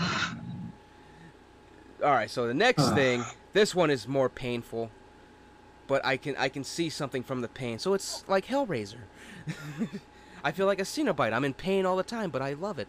All 2.04 2.12
right, 2.12 2.30
so 2.30 2.48
the 2.48 2.54
next 2.54 2.90
thing, 2.94 3.24
this 3.54 3.76
one 3.76 3.90
is 3.90 4.08
more 4.08 4.30
painful, 4.30 4.90
but 5.88 6.04
I 6.06 6.18
can 6.18 6.36
I 6.38 6.50
can 6.50 6.64
see 6.64 6.90
something 6.90 7.24
from 7.24 7.42
the 7.42 7.48
pain. 7.48 7.80
So 7.80 7.94
it's 7.94 8.24
like 8.28 8.48
Hellraiser. 8.48 9.02
I 10.44 10.52
feel 10.52 10.66
like 10.66 10.80
a 10.80 10.84
Cenobite. 10.84 11.34
I'm 11.34 11.46
in 11.46 11.54
pain 11.54 11.86
all 11.86 11.98
the 11.98 12.04
time, 12.04 12.30
but 12.30 12.42
I 12.42 12.54
love 12.54 12.80
it. 12.80 12.88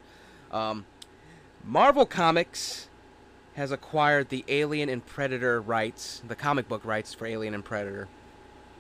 Um, 0.51 0.85
Marvel 1.65 2.07
Comics 2.07 2.89
has 3.55 3.71
acquired 3.71 4.29
the 4.31 4.45
Alien 4.49 4.89
and 4.89 5.05
Predator 5.05 5.61
rights, 5.61 6.23
the 6.27 6.35
comic 6.35 6.69
book 6.69 6.85
rights 6.85 7.13
for 7.13 7.27
Alien 7.27 7.55
and 7.55 7.65
Predator. 7.65 8.09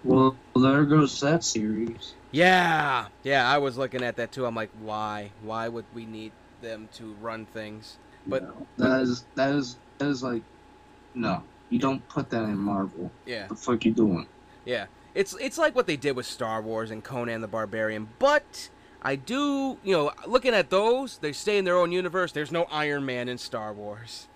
Well, 0.04 0.36
there 0.56 0.84
goes 0.84 1.20
that 1.20 1.44
series. 1.44 2.14
Yeah, 2.32 3.06
yeah, 3.22 3.48
I 3.50 3.58
was 3.58 3.76
looking 3.78 4.02
at 4.02 4.16
that 4.16 4.32
too. 4.32 4.46
I'm 4.46 4.54
like, 4.54 4.70
why? 4.80 5.30
Why 5.42 5.68
would 5.68 5.84
we 5.94 6.06
need 6.06 6.32
them 6.62 6.88
to 6.94 7.12
run 7.20 7.46
things? 7.46 7.98
But- 8.26 8.42
No, 8.42 8.66
that 8.78 9.02
is 9.02 9.24
that 9.34 9.54
is 9.54 9.76
that 9.98 10.08
is 10.08 10.22
like, 10.22 10.42
no, 11.14 11.42
you 11.70 11.78
don't 11.78 12.06
put 12.08 12.30
that 12.30 12.44
in 12.44 12.56
Marvel. 12.56 13.10
Yeah, 13.26 13.42
What 13.42 13.48
the 13.50 13.56
fuck 13.56 13.84
you 13.84 13.92
doing? 13.92 14.26
yeah. 14.64 14.86
It's 15.14 15.34
it's 15.40 15.58
like 15.58 15.74
what 15.74 15.86
they 15.86 15.96
did 15.96 16.16
with 16.16 16.26
Star 16.26 16.62
Wars 16.62 16.90
and 16.90 17.04
Conan 17.04 17.40
the 17.40 17.48
Barbarian. 17.48 18.08
But 18.18 18.70
I 19.02 19.16
do, 19.16 19.78
you 19.82 19.94
know, 19.94 20.12
looking 20.26 20.54
at 20.54 20.70
those, 20.70 21.18
they 21.18 21.32
stay 21.32 21.58
in 21.58 21.64
their 21.64 21.76
own 21.76 21.92
universe. 21.92 22.32
There's 22.32 22.52
no 22.52 22.64
Iron 22.64 23.04
Man 23.04 23.28
in 23.28 23.36
Star 23.36 23.72
Wars. 23.72 24.28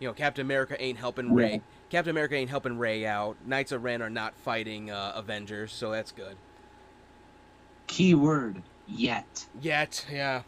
You 0.00 0.08
know, 0.08 0.14
Captain 0.14 0.44
America 0.44 0.80
ain't 0.82 0.98
helping 0.98 1.34
Rey. 1.34 1.54
Yeah. 1.54 1.58
Captain 1.90 2.10
America 2.10 2.34
ain't 2.34 2.50
helping 2.50 2.78
Rey 2.78 3.06
out. 3.06 3.36
Knights 3.46 3.72
of 3.72 3.82
Ren 3.84 4.02
are 4.02 4.10
not 4.10 4.34
fighting 4.34 4.90
uh, 4.90 5.12
Avengers, 5.14 5.72
so 5.72 5.90
that's 5.90 6.12
good. 6.12 6.36
Keyword 7.86 8.62
yet. 8.86 9.46
Yet, 9.60 10.06
yeah. 10.10 10.42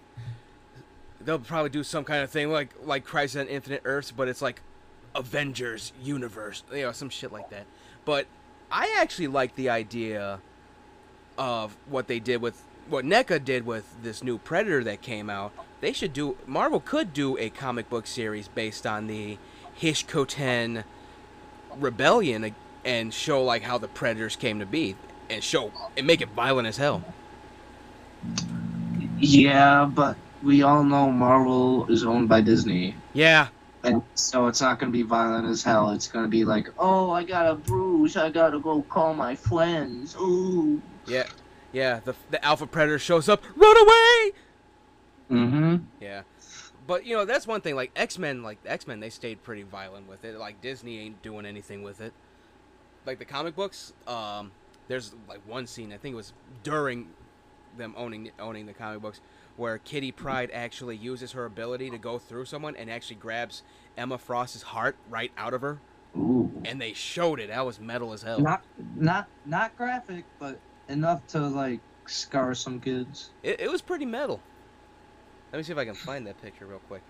They'll 1.21 1.39
probably 1.39 1.71
do 1.71 1.83
some 1.85 2.05
kind 2.05 2.23
of 2.23 2.31
thing 2.31 2.51
like 2.51 2.71
like 2.83 3.05
Crisis 3.05 3.41
on 3.41 3.47
Infinite 3.49 3.83
Earths, 3.85 4.11
but 4.11 4.29
it's 4.29 4.41
like 4.41 4.63
Avengers 5.15 5.93
universe, 6.03 6.63
you 6.73 6.83
know, 6.83 6.93
some 6.93 7.11
shit 7.11 7.33
like 7.33 7.51
that. 7.51 7.67
But 8.05 8.27
I 8.73 8.97
actually 8.99 9.29
like 9.29 9.55
the 9.57 9.71
idea 9.71 10.41
of 11.39 11.77
what 11.89 12.07
they 12.07 12.21
did 12.21 12.41
with 12.43 12.63
what 12.89 13.05
NECA 13.05 13.45
did 13.45 13.67
with 13.67 13.85
this 14.03 14.23
new 14.23 14.39
Predator 14.39 14.85
that 14.85 15.01
came 15.01 15.31
out. 15.31 15.53
They 15.81 15.93
should 15.93 16.13
do 16.13 16.37
Marvel 16.47 16.81
could 16.81 17.13
do 17.13 17.39
a 17.39 17.51
comic 17.51 17.89
book 17.89 18.07
series 18.07 18.49
based 18.49 18.87
on 18.87 19.07
the 19.07 19.39
Hishkoten 19.81 20.85
rebellion 21.79 22.55
and 22.85 23.15
show 23.15 23.43
like 23.43 23.63
how 23.63 23.79
the 23.79 23.89
Predators 23.89 24.37
came 24.37 24.59
to 24.61 24.67
be 24.67 24.97
and 25.29 25.43
show 25.43 25.73
and 25.97 26.07
make 26.07 26.21
it 26.21 26.29
violent 26.31 26.69
as 26.69 26.77
hell. 26.77 27.03
Yeah, 29.19 29.91
but 29.93 30.17
we 30.43 30.63
all 30.63 30.85
know 30.85 31.11
Marvel 31.11 31.87
is 31.91 32.05
owned 32.05 32.29
by 32.29 32.41
Disney. 32.41 32.97
Yeah, 33.13 33.49
And 33.83 34.03
so 34.15 34.47
it's 34.47 34.61
not 34.61 34.79
going 34.79 34.93
to 34.93 34.97
be 34.97 35.03
violent 35.03 35.47
as 35.49 35.63
hell. 35.63 35.91
It's 35.91 36.09
going 36.09 36.25
to 36.25 36.29
be 36.29 36.45
like, 36.45 36.69
oh, 36.79 37.11
I 37.11 37.25
got 37.25 37.47
a 37.47 37.55
I 38.17 38.31
got 38.31 38.51
to 38.51 38.61
go 38.61 38.83
call 38.83 39.15
my 39.15 39.35
friends. 39.35 40.17
Ooh. 40.17 40.81
Yeah, 41.07 41.27
yeah. 41.73 42.01
The 42.05 42.15
the 42.31 42.45
alpha 42.45 42.67
predator 42.67 42.99
shows 42.99 43.29
up. 43.29 43.43
Run 43.57 43.77
away! 43.77 44.33
Mm-hmm. 45.31 45.77
Yeah, 46.01 46.23
but 46.87 47.07
you 47.07 47.17
know 47.17 47.25
that's 47.25 47.47
one 47.47 47.61
thing. 47.61 47.77
Like 47.77 47.93
X 47.97 48.19
Men, 48.19 48.43
like 48.43 48.59
X 48.67 48.87
Men, 48.87 49.01
they 49.01 49.11
stayed 49.11 49.43
pretty 49.43 49.63
violent 49.63 50.09
with 50.09 50.25
it. 50.25 50.37
Like 50.39 50.61
Disney 50.61 50.99
ain't 51.01 51.23
doing 51.23 51.47
anything 51.47 51.83
with 51.83 52.01
it. 52.01 52.13
Like 53.07 53.19
the 53.19 53.25
comic 53.25 53.55
books, 53.57 53.93
um, 54.07 54.51
there's 54.89 55.15
like 55.29 55.41
one 55.47 55.67
scene. 55.67 55.93
I 55.93 55.97
think 55.97 56.15
it 56.15 56.17
was 56.17 56.33
during 56.63 57.09
them 57.77 57.95
owning 57.97 58.31
owning 58.39 58.67
the 58.67 58.73
comic 58.73 59.01
books 59.01 59.21
where 59.57 59.79
Kitty 59.79 60.11
Pryde 60.11 60.51
actually 60.53 60.97
uses 60.97 61.33
her 61.33 61.45
ability 61.45 61.91
to 61.91 61.99
go 61.99 62.19
through 62.19 62.47
someone 62.47 62.75
and 62.77 62.91
actually 62.91 63.17
grabs 63.17 63.63
Emma 63.97 64.17
Frost's 64.17 64.63
heart 64.63 64.97
right 65.09 65.31
out 65.37 65.53
of 65.53 65.61
her, 65.61 65.81
Ooh. 66.17 66.51
and 66.65 66.81
they 66.81 66.93
showed 66.93 67.41
it. 67.41 67.49
That 67.49 67.65
was 67.65 67.81
metal 67.81 68.13
as 68.13 68.23
hell. 68.23 68.41
Not, 68.41 68.65
not, 68.97 69.29
not 69.47 69.77
graphic, 69.77 70.25
but 70.39 70.59
enough 70.89 71.27
to 71.29 71.41
like 71.41 71.81
scar 72.07 72.55
some 72.55 72.81
kids. 72.81 73.31
It, 73.43 73.61
it 73.61 73.71
was 73.71 73.83
pretty 73.83 74.07
metal. 74.07 74.41
Let 75.53 75.59
me 75.59 75.63
see 75.63 75.73
if 75.73 75.79
I 75.79 75.85
can 75.85 75.95
find 75.95 76.27
that 76.27 76.41
picture 76.43 76.67
real 76.67 76.81
quick. 76.89 77.03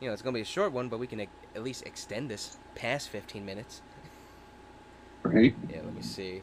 You 0.00 0.08
know, 0.08 0.12
it's 0.12 0.22
gonna 0.22 0.34
be 0.34 0.40
a 0.40 0.44
short 0.44 0.72
one, 0.72 0.88
but 0.88 0.98
we 0.98 1.06
can 1.06 1.20
at 1.20 1.62
least 1.62 1.86
extend 1.86 2.30
this 2.30 2.56
past 2.74 3.08
15 3.08 3.44
minutes. 3.44 3.80
Right. 5.22 5.54
Yeah, 5.70 5.78
let 5.84 5.94
me 5.94 6.02
see. 6.02 6.42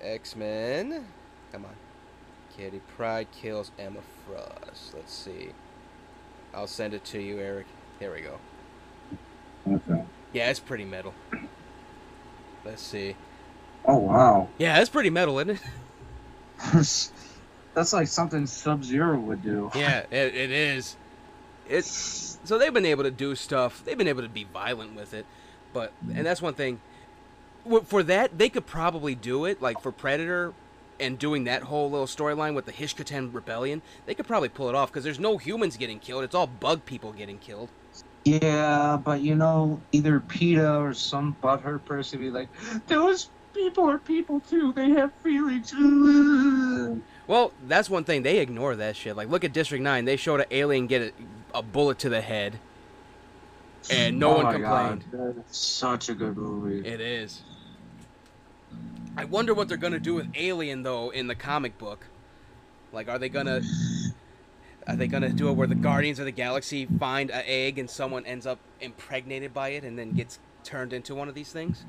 X 0.00 0.36
Men. 0.36 1.06
Come 1.52 1.64
on. 1.64 1.74
Kitty 2.56 2.80
Pryde 2.96 3.28
kills 3.32 3.70
Emma 3.78 4.00
Frost. 4.26 4.94
Let's 4.94 5.12
see. 5.12 5.50
I'll 6.54 6.66
send 6.66 6.94
it 6.94 7.04
to 7.06 7.20
you, 7.20 7.38
Eric. 7.38 7.66
Here 8.00 8.14
we 8.14 8.22
go. 8.22 8.38
Yeah, 10.32 10.50
it's 10.50 10.60
pretty 10.60 10.84
metal. 10.84 11.14
Let's 12.64 12.82
see. 12.82 13.16
Oh 13.84 13.98
wow. 13.98 14.48
Yeah, 14.58 14.80
it's 14.80 14.90
pretty 14.90 15.10
metal, 15.10 15.38
isn't 15.38 15.58
it? 15.58 15.62
That's 17.74 17.92
like 17.92 18.08
something 18.08 18.46
Sub 18.46 18.84
Zero 18.84 19.18
would 19.18 19.42
do. 19.42 19.70
Yeah, 19.74 20.00
it, 20.10 20.34
it 20.34 20.50
is. 20.50 20.96
It's 21.68 22.38
so 22.44 22.58
they've 22.58 22.72
been 22.72 22.86
able 22.86 23.04
to 23.04 23.10
do 23.10 23.34
stuff. 23.34 23.82
They've 23.84 23.98
been 23.98 24.08
able 24.08 24.22
to 24.22 24.28
be 24.28 24.44
violent 24.44 24.96
with 24.96 25.12
it, 25.12 25.26
but 25.72 25.92
and 26.14 26.24
that's 26.24 26.40
one 26.40 26.54
thing. 26.54 26.80
For 27.84 28.02
that, 28.04 28.38
they 28.38 28.48
could 28.48 28.66
probably 28.66 29.14
do 29.14 29.44
it. 29.44 29.60
Like 29.60 29.82
for 29.82 29.92
Predator, 29.92 30.54
and 30.98 31.18
doing 31.18 31.44
that 31.44 31.64
whole 31.64 31.90
little 31.90 32.06
storyline 32.06 32.54
with 32.54 32.66
the 32.66 32.72
Hishkoten 32.72 33.32
rebellion, 33.32 33.82
they 34.06 34.14
could 34.14 34.26
probably 34.26 34.48
pull 34.48 34.68
it 34.68 34.74
off 34.74 34.90
because 34.90 35.04
there's 35.04 35.20
no 35.20 35.36
humans 35.38 35.76
getting 35.76 35.98
killed. 35.98 36.24
It's 36.24 36.34
all 36.34 36.46
bug 36.46 36.84
people 36.84 37.12
getting 37.12 37.38
killed. 37.38 37.68
Yeah, 38.26 38.98
but 39.04 39.20
you 39.20 39.36
know, 39.36 39.80
either 39.92 40.18
PETA 40.18 40.78
or 40.78 40.92
some 40.94 41.36
butthurt 41.40 41.84
person 41.84 42.18
be 42.18 42.30
like, 42.30 42.48
those 42.88 43.30
people 43.54 43.88
are 43.88 43.98
people 43.98 44.40
too. 44.40 44.72
They 44.72 44.90
have 44.90 45.12
feelings. 45.22 45.72
Well, 47.28 47.50
that's 47.66 47.90
one 47.90 48.04
thing 48.04 48.22
they 48.22 48.38
ignore 48.38 48.76
that 48.76 48.94
shit. 48.94 49.16
Like 49.16 49.28
look 49.28 49.42
at 49.44 49.52
District 49.52 49.82
Nine. 49.82 50.04
They 50.04 50.16
showed 50.16 50.40
an 50.40 50.46
alien 50.52 50.86
get 50.86 51.02
a, 51.02 51.58
a 51.58 51.62
bullet 51.62 51.98
to 52.00 52.08
the 52.08 52.20
head, 52.20 52.60
and 53.90 54.20
no 54.20 54.36
Oh 54.36 54.44
one 54.44 54.54
complained. 54.54 55.04
God, 55.10 55.36
that's 55.36 55.58
such 55.58 56.08
a 56.08 56.14
good 56.14 56.36
movie. 56.36 56.88
It 56.88 57.00
is. 57.00 57.42
I 59.16 59.24
wonder 59.24 59.54
what 59.54 59.68
they're 59.68 59.76
gonna 59.76 59.98
do 59.98 60.14
with 60.14 60.28
Alien 60.36 60.84
though 60.84 61.10
in 61.10 61.26
the 61.26 61.34
comic 61.34 61.78
book. 61.78 62.06
Like, 62.92 63.08
are 63.08 63.18
they 63.18 63.28
gonna 63.28 63.60
are 64.86 64.96
they 64.96 65.06
gonna 65.06 65.30
do 65.30 65.48
it 65.48 65.52
where 65.52 65.66
the 65.66 65.74
Guardians 65.74 66.18
of 66.18 66.24
the 66.26 66.32
Galaxy 66.32 66.86
find 66.98 67.30
an 67.30 67.42
egg 67.46 67.78
and 67.78 67.90
someone 67.90 68.24
ends 68.26 68.46
up 68.46 68.58
impregnated 68.80 69.52
by 69.52 69.70
it 69.70 69.84
and 69.84 69.98
then 69.98 70.12
gets 70.12 70.38
turned 70.64 70.92
into 70.92 71.14
one 71.14 71.28
of 71.28 71.34
these 71.34 71.50
things? 71.52 71.84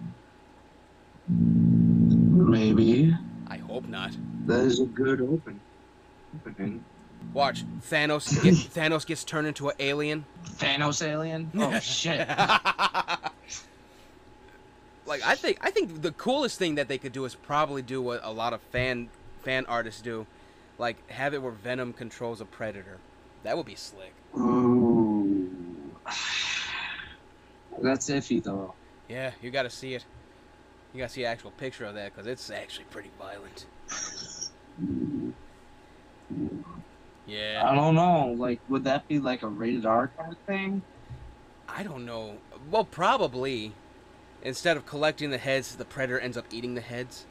Maybe. 1.27 3.15
I 3.49 3.57
hope 3.57 3.87
not. 3.87 4.15
That 4.45 4.61
is 4.61 4.79
a 4.79 4.85
good 4.85 5.21
open. 5.21 5.59
opening. 6.45 6.83
Watch 7.33 7.63
Thanos 7.89 8.41
get 8.43 8.53
Thanos 8.73 9.05
gets 9.05 9.23
turned 9.23 9.47
into 9.47 9.69
an 9.69 9.75
alien. 9.79 10.25
Thanos 10.57 11.05
alien? 11.05 11.51
Oh 11.55 11.79
shit. 11.79 12.27
like 15.05 15.25
I 15.25 15.35
think 15.35 15.57
I 15.61 15.71
think 15.71 16.01
the 16.01 16.11
coolest 16.11 16.57
thing 16.57 16.75
that 16.75 16.87
they 16.87 16.97
could 16.97 17.11
do 17.11 17.25
is 17.25 17.35
probably 17.35 17.81
do 17.81 18.01
what 18.01 18.21
a 18.23 18.31
lot 18.31 18.53
of 18.53 18.61
fan 18.71 19.09
fan 19.43 19.65
artists 19.67 20.01
do, 20.01 20.25
like 20.77 21.09
have 21.09 21.33
it 21.33 21.41
where 21.41 21.51
Venom 21.51 21.93
controls 21.93 22.41
a 22.41 22.45
predator. 22.45 22.97
That 23.43 23.57
would 23.57 23.65
be 23.65 23.75
slick. 23.75 24.13
Ooh. 24.37 25.49
That's 27.81 28.09
iffy 28.09 28.43
though. 28.43 28.73
Yeah, 29.07 29.31
you 29.41 29.51
got 29.51 29.63
to 29.63 29.69
see 29.69 29.93
it. 29.93 30.05
You 30.93 30.99
got 30.99 31.09
to 31.09 31.13
see 31.13 31.23
an 31.23 31.31
actual 31.31 31.51
picture 31.51 31.85
of 31.85 31.95
that 31.95 32.13
because 32.13 32.27
it's 32.27 32.49
actually 32.49 32.85
pretty 32.85 33.11
violent. 33.19 33.65
Yeah. 37.25 37.63
I 37.65 37.75
don't 37.75 37.95
know. 37.95 38.35
Like, 38.37 38.59
would 38.69 38.83
that 38.85 39.07
be 39.07 39.19
like 39.19 39.43
a 39.43 39.47
rated 39.47 39.85
R 39.85 40.09
kind 40.17 40.31
of 40.31 40.39
thing? 40.39 40.81
I 41.67 41.83
don't 41.83 42.05
know. 42.05 42.37
Well, 42.71 42.85
probably. 42.85 43.73
Instead 44.41 44.77
of 44.77 44.85
collecting 44.85 45.29
the 45.29 45.37
heads, 45.37 45.75
the 45.75 45.85
predator 45.85 46.19
ends 46.19 46.37
up 46.37 46.45
eating 46.51 46.75
the 46.75 46.81
heads. 46.81 47.25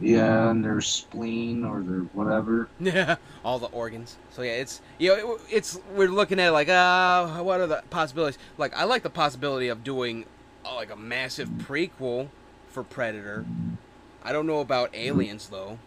Yeah, 0.00 0.50
and 0.50 0.62
their 0.64 0.80
spleen 0.80 1.64
or 1.64 1.80
their 1.80 2.00
whatever. 2.00 2.68
Yeah, 2.80 3.16
all 3.44 3.58
the 3.58 3.66
organs. 3.66 4.16
So 4.30 4.42
yeah, 4.42 4.52
it's 4.52 4.80
you 4.98 5.08
know 5.08 5.34
it, 5.34 5.40
it's 5.50 5.78
we're 5.94 6.08
looking 6.08 6.38
at 6.38 6.52
like 6.52 6.68
uh 6.68 7.42
what 7.42 7.60
are 7.60 7.66
the 7.66 7.82
possibilities? 7.90 8.38
Like 8.58 8.76
I 8.76 8.84
like 8.84 9.02
the 9.02 9.10
possibility 9.10 9.68
of 9.68 9.82
doing 9.82 10.26
uh, 10.64 10.74
like 10.74 10.90
a 10.90 10.96
massive 10.96 11.48
prequel 11.48 12.28
for 12.68 12.82
Predator. 12.82 13.46
I 14.22 14.32
don't 14.32 14.46
know 14.46 14.60
about 14.60 14.90
Aliens 14.94 15.48
though. 15.48 15.78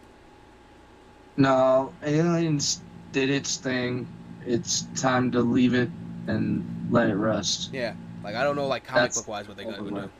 No, 1.36 1.92
Aliens 2.02 2.80
did 3.12 3.30
its 3.30 3.56
thing. 3.56 4.08
It's 4.44 4.82
time 4.96 5.30
to 5.32 5.40
leave 5.40 5.74
it 5.74 5.90
and 6.26 6.88
let 6.90 7.08
it 7.08 7.14
rest. 7.14 7.72
Yeah, 7.72 7.94
like 8.24 8.34
I 8.34 8.42
don't 8.42 8.56
know 8.56 8.66
like 8.66 8.84
comic 8.84 9.02
That's 9.02 9.18
book 9.18 9.28
wise 9.28 9.46
what 9.48 9.56
they're 9.56 9.70
gonna 9.70 9.88
do. 9.88 10.10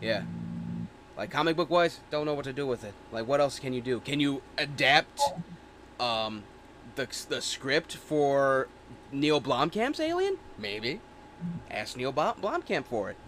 Yeah, 0.00 0.22
like 1.20 1.30
comic 1.30 1.54
book 1.54 1.68
wise, 1.68 2.00
don't 2.10 2.24
know 2.24 2.32
what 2.32 2.46
to 2.46 2.52
do 2.52 2.66
with 2.66 2.82
it. 2.82 2.94
Like 3.12 3.28
what 3.28 3.40
else 3.40 3.58
can 3.58 3.74
you 3.74 3.82
do? 3.82 4.00
Can 4.00 4.20
you 4.20 4.40
adapt 4.56 5.20
um 6.00 6.44
the 6.94 7.06
the 7.28 7.42
script 7.42 7.94
for 7.94 8.68
Neil 9.12 9.38
Blomkamp's 9.38 10.00
Alien? 10.00 10.38
Maybe. 10.56 11.00
Ask 11.70 11.94
Neil 11.94 12.10
Blomkamp 12.10 12.86
for 12.86 13.10
it. 13.10 13.18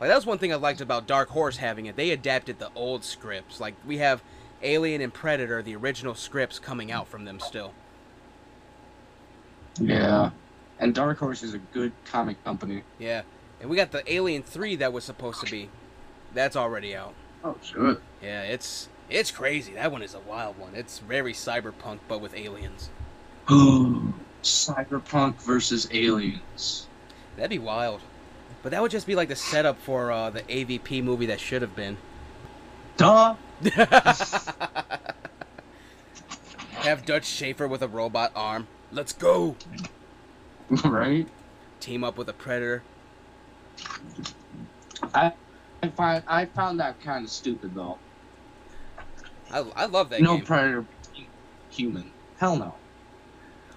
Like 0.00 0.08
that 0.08 0.16
was 0.16 0.24
one 0.24 0.38
thing 0.38 0.50
I 0.50 0.56
liked 0.56 0.80
about 0.80 1.06
Dark 1.06 1.28
Horse 1.28 1.58
having 1.58 1.84
it. 1.84 1.94
They 1.94 2.10
adapted 2.10 2.58
the 2.58 2.70
old 2.74 3.04
scripts. 3.04 3.60
Like 3.60 3.74
we 3.86 3.98
have 3.98 4.22
Alien 4.62 5.02
and 5.02 5.12
Predator, 5.12 5.60
the 5.62 5.76
original 5.76 6.14
scripts 6.14 6.58
coming 6.58 6.90
out 6.90 7.06
from 7.06 7.26
them 7.26 7.38
still. 7.38 7.74
Yeah. 9.78 10.30
And 10.78 10.94
Dark 10.94 11.18
Horse 11.18 11.42
is 11.42 11.52
a 11.52 11.58
good 11.58 11.92
comic 12.06 12.42
company. 12.44 12.82
Yeah. 12.98 13.22
And 13.60 13.68
we 13.68 13.76
got 13.76 13.92
the 13.92 14.10
Alien 14.10 14.42
3 14.42 14.76
that 14.76 14.94
was 14.94 15.04
supposed 15.04 15.44
to 15.44 15.50
be. 15.50 15.68
That's 16.32 16.56
already 16.56 16.96
out. 16.96 17.14
Oh, 17.44 17.56
sure. 17.62 17.98
Yeah, 18.22 18.42
it's 18.42 18.88
it's 19.10 19.30
crazy. 19.30 19.74
That 19.74 19.92
one 19.92 20.02
is 20.02 20.14
a 20.14 20.20
wild 20.20 20.58
one. 20.58 20.74
It's 20.74 20.98
very 20.98 21.32
cyberpunk 21.32 21.98
but 22.08 22.20
with 22.20 22.34
aliens. 22.34 22.90
Cyberpunk 24.42 25.36
versus 25.36 25.88
Aliens. 25.92 26.86
That'd 27.36 27.50
be 27.50 27.58
wild. 27.58 28.00
But 28.62 28.72
that 28.72 28.82
would 28.82 28.90
just 28.90 29.06
be 29.06 29.14
like 29.14 29.28
the 29.28 29.36
setup 29.36 29.78
for 29.80 30.10
uh, 30.12 30.30
the 30.30 30.42
AVP 30.42 31.02
movie 31.02 31.26
that 31.26 31.40
should 31.40 31.62
have 31.62 31.76
been. 31.76 31.96
Duh. 32.96 33.34
Have 36.72 37.04
Dutch 37.06 37.26
Schaefer 37.26 37.68
with 37.68 37.82
a 37.82 37.88
robot 37.88 38.32
arm. 38.34 38.66
Let's 38.90 39.12
go. 39.12 39.56
right? 40.84 41.28
Team 41.80 42.04
up 42.04 42.16
with 42.18 42.28
a 42.28 42.32
predator. 42.32 42.82
I 45.14 45.32
I 45.82 45.88
find 45.88 46.22
I 46.26 46.46
found 46.46 46.80
that 46.80 47.00
kind 47.00 47.24
of 47.24 47.30
stupid 47.30 47.74
though. 47.74 47.98
I, 49.50 49.58
I 49.76 49.86
love 49.86 50.10
that 50.10 50.20
no 50.20 50.36
game. 50.36 50.44
predator 50.44 50.86
human. 51.70 52.10
Hell 52.38 52.56
no. 52.56 52.74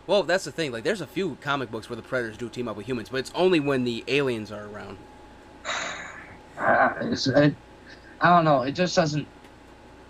well, 0.08 0.24
that's 0.24 0.46
the 0.46 0.52
thing. 0.52 0.72
Like, 0.72 0.84
there's 0.84 1.02
a 1.02 1.08
few 1.08 1.38
comic 1.42 1.72
books 1.72 1.90
where 1.90 1.96
the 1.96 2.02
predators 2.02 2.38
do 2.38 2.50
team 2.50 2.68
up 2.68 2.76
with 2.76 2.86
humans, 2.86 3.10
but 3.10 3.18
it's 3.18 3.32
only 3.36 3.60
when 3.60 3.84
the 3.84 4.04
aliens 4.08 4.52
are 4.52 4.66
around. 4.68 4.98
Uh, 6.58 6.94
it, 7.02 7.54
I 8.22 8.30
don't 8.30 8.46
know. 8.46 8.62
It 8.62 8.72
just 8.72 8.96
doesn't. 8.96 9.28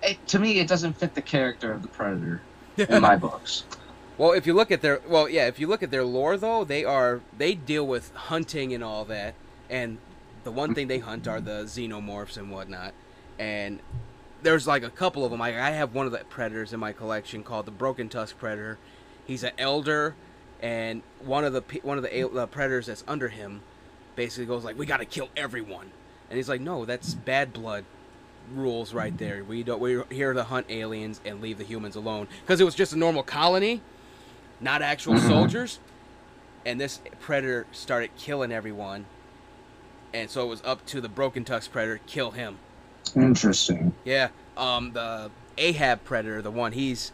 It, 0.03 0.27
to 0.27 0.37
me, 0.37 0.59
it 0.59 0.67
doesn't 0.67 0.93
fit 0.93 1.15
the 1.15 1.21
character 1.23 1.71
of 1.71 1.81
the 1.81 1.87
predator 1.87 2.39
in 2.77 3.01
my 3.01 3.15
books. 3.17 3.63
Well, 4.19 4.33
if 4.33 4.45
you 4.45 4.53
look 4.53 4.69
at 4.69 4.83
their 4.83 5.01
well, 5.07 5.27
yeah, 5.27 5.47
if 5.47 5.59
you 5.59 5.65
look 5.65 5.81
at 5.81 5.89
their 5.89 6.03
lore 6.03 6.37
though, 6.37 6.63
they 6.63 6.85
are 6.85 7.21
they 7.35 7.55
deal 7.55 7.87
with 7.87 8.13
hunting 8.13 8.75
and 8.75 8.83
all 8.83 9.05
that, 9.05 9.33
and 9.67 9.97
the 10.45 10.51
one 10.51 10.73
thing 10.73 10.87
they 10.87 10.99
hunt 10.99 11.27
are 11.27 11.41
the 11.41 11.63
xenomorphs 11.65 12.37
and 12.37 12.49
whatnot, 12.49 12.93
and 13.37 13.79
there's 14.43 14.65
like 14.65 14.83
a 14.83 14.89
couple 14.89 15.25
of 15.25 15.31
them. 15.31 15.41
I, 15.41 15.49
I 15.49 15.71
have 15.71 15.93
one 15.93 16.05
of 16.05 16.13
the 16.13 16.19
predators 16.19 16.71
in 16.71 16.79
my 16.79 16.93
collection 16.93 17.43
called 17.43 17.65
the 17.65 17.71
Broken 17.71 18.07
Tusk 18.07 18.37
Predator. 18.37 18.77
He's 19.25 19.43
an 19.43 19.51
elder, 19.57 20.15
and 20.61 21.01
one 21.19 21.43
of 21.43 21.51
the 21.51 21.61
one 21.83 21.97
of 21.97 22.03
the 22.03 22.17
al- 22.17 22.39
uh, 22.39 22.45
predators 22.45 22.85
that's 22.85 23.03
under 23.07 23.27
him 23.27 23.61
basically 24.15 24.45
goes 24.45 24.63
like, 24.63 24.77
"We 24.77 24.85
got 24.85 24.97
to 24.97 25.05
kill 25.05 25.29
everyone," 25.35 25.91
and 26.29 26.37
he's 26.37 26.47
like, 26.47 26.61
"No, 26.61 26.85
that's 26.85 27.13
bad 27.13 27.51
blood." 27.51 27.83
rules 28.53 28.93
right 28.93 29.17
there 29.17 29.43
we 29.43 29.63
don't 29.63 29.79
we're 29.79 30.05
here 30.11 30.31
to 30.31 30.43
hunt 30.43 30.67
aliens 30.69 31.19
and 31.25 31.41
leave 31.41 31.57
the 31.57 31.63
humans 31.63 31.95
alone 31.95 32.27
because 32.41 32.61
it 32.61 32.63
was 32.63 32.75
just 32.75 32.93
a 32.93 32.95
normal 32.95 33.23
colony 33.23 33.81
not 34.61 34.83
actual 34.83 35.15
Mhm. 35.15 35.27
soldiers. 35.27 35.79
And 36.63 36.79
this 36.79 36.99
predator 37.19 37.65
started 37.71 38.11
killing 38.17 38.51
everyone. 38.51 39.05
And 40.15 40.29
so 40.29 40.43
it 40.43 40.47
was 40.47 40.61
up 40.63 40.85
to 40.87 41.01
the 41.01 41.09
Broken 41.09 41.43
Tusk 41.43 41.71
predator 41.71 41.99
kill 42.07 42.31
him. 42.31 42.57
Interesting. 43.15 43.93
Yeah. 44.05 44.29
Um 44.57 44.93
the 44.93 45.29
Ahab 45.57 46.03
predator, 46.05 46.41
the 46.41 46.51
one 46.51 46.71
he's 46.71 47.11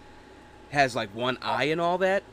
has 0.70 0.96
like 0.96 1.10
one 1.14 1.38
eye 1.42 1.66
and 1.66 1.82
all 1.82 1.98
that 1.98 2.24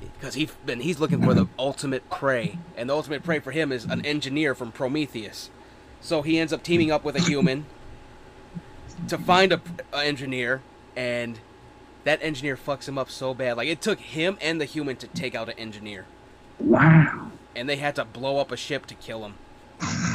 because 0.00 0.34
he's 0.34 0.50
been 0.66 0.80
he's 0.80 1.00
looking 1.00 1.22
for 1.22 1.32
the 1.34 1.46
ultimate 1.58 2.08
prey. 2.10 2.58
And 2.76 2.90
the 2.90 2.94
ultimate 2.94 3.22
prey 3.22 3.38
for 3.40 3.50
him 3.50 3.72
is 3.72 3.84
an 3.84 4.04
engineer 4.04 4.54
from 4.54 4.72
Prometheus. 4.72 5.48
So 6.02 6.22
he 6.22 6.38
ends 6.38 6.52
up 6.52 6.62
teaming 6.62 6.90
up 6.90 7.02
with 7.04 7.16
a 7.16 7.20
human 7.20 7.64
to 9.08 9.16
find 9.18 9.52
a, 9.52 9.60
a 9.92 10.04
engineer 10.04 10.60
and 10.96 11.38
that 12.04 12.22
engineer 12.22 12.56
fucks 12.56 12.88
him 12.88 12.98
up 12.98 13.10
so 13.10 13.32
bad. 13.34 13.56
Like 13.56 13.68
it 13.68 13.80
took 13.80 13.98
him 14.00 14.36
and 14.40 14.60
the 14.60 14.64
human 14.66 14.96
to 14.96 15.06
take 15.08 15.34
out 15.34 15.48
an 15.48 15.58
engineer, 15.58 16.04
Wow. 16.58 17.30
and 17.56 17.68
they 17.68 17.76
had 17.76 17.94
to 17.96 18.04
blow 18.04 18.38
up 18.38 18.50
a 18.52 18.56
ship 18.56 18.86
to 18.86 18.94
kill 18.94 19.24
him. 19.24 19.34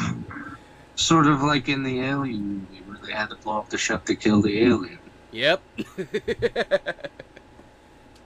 Sort 0.96 1.28
of 1.28 1.44
like 1.44 1.68
in 1.70 1.84
the 1.84 2.00
Alien 2.02 2.68
movie 2.72 2.82
where 2.88 2.98
they 3.06 3.12
had 3.12 3.30
to 3.30 3.36
blow 3.36 3.60
up 3.60 3.70
the 3.70 3.78
ship 3.78 4.06
to 4.06 4.16
kill 4.16 4.42
the 4.42 4.64
alien. 4.64 4.98
Yep. 5.32 5.62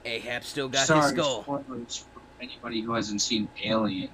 Ahab 0.04 0.44
still 0.44 0.68
got 0.68 0.86
Sorry, 0.86 1.02
his 1.02 1.10
skull. 1.10 1.42
spoilers 1.42 2.04
for 2.14 2.20
anybody 2.40 2.80
who 2.80 2.92
hasn't 2.94 3.20
seen 3.20 3.48
Alien. 3.64 4.08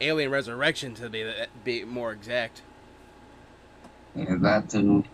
Alien 0.00 0.30
Resurrection 0.30 0.94
to 0.94 1.10
be 1.10 1.28
be 1.64 1.84
more 1.84 2.12
exact. 2.12 2.62
Yeah, 4.14 4.36
that 4.40 4.70
too. 4.70 5.04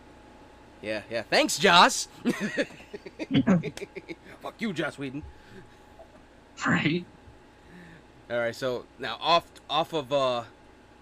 Yeah, 0.82 1.02
yeah. 1.10 1.22
Thanks, 1.22 1.58
Joss. 1.58 2.08
Fuck 4.42 4.54
you, 4.58 4.72
Joss 4.74 4.98
Whedon. 4.98 5.22
Right? 6.66 7.04
All 8.30 8.38
right, 8.38 8.54
so 8.54 8.84
now 8.98 9.16
off 9.20 9.46
off 9.68 9.94
of 9.94 10.12
uh, 10.12 10.44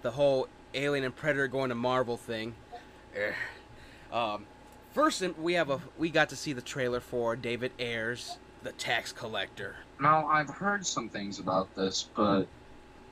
the 0.02 0.12
whole 0.12 0.48
Alien 0.74 1.04
and 1.04 1.14
Predator 1.14 1.48
going 1.48 1.68
to 1.70 1.74
Marvel 1.74 2.16
thing. 2.16 2.54
eh, 3.16 3.32
Um, 4.12 4.46
first 4.92 5.22
we 5.38 5.54
have 5.54 5.70
a 5.70 5.80
we 5.98 6.10
got 6.10 6.28
to 6.30 6.36
see 6.36 6.52
the 6.52 6.60
trailer 6.62 7.00
for 7.00 7.36
David 7.36 7.72
Ayers, 7.78 8.38
the 8.62 8.72
tax 8.72 9.12
collector. 9.12 9.76
Now 10.00 10.26
I've 10.26 10.50
heard 10.50 10.86
some 10.86 11.08
things 11.08 11.38
about 11.38 11.74
this, 11.74 12.08
but 12.14 12.46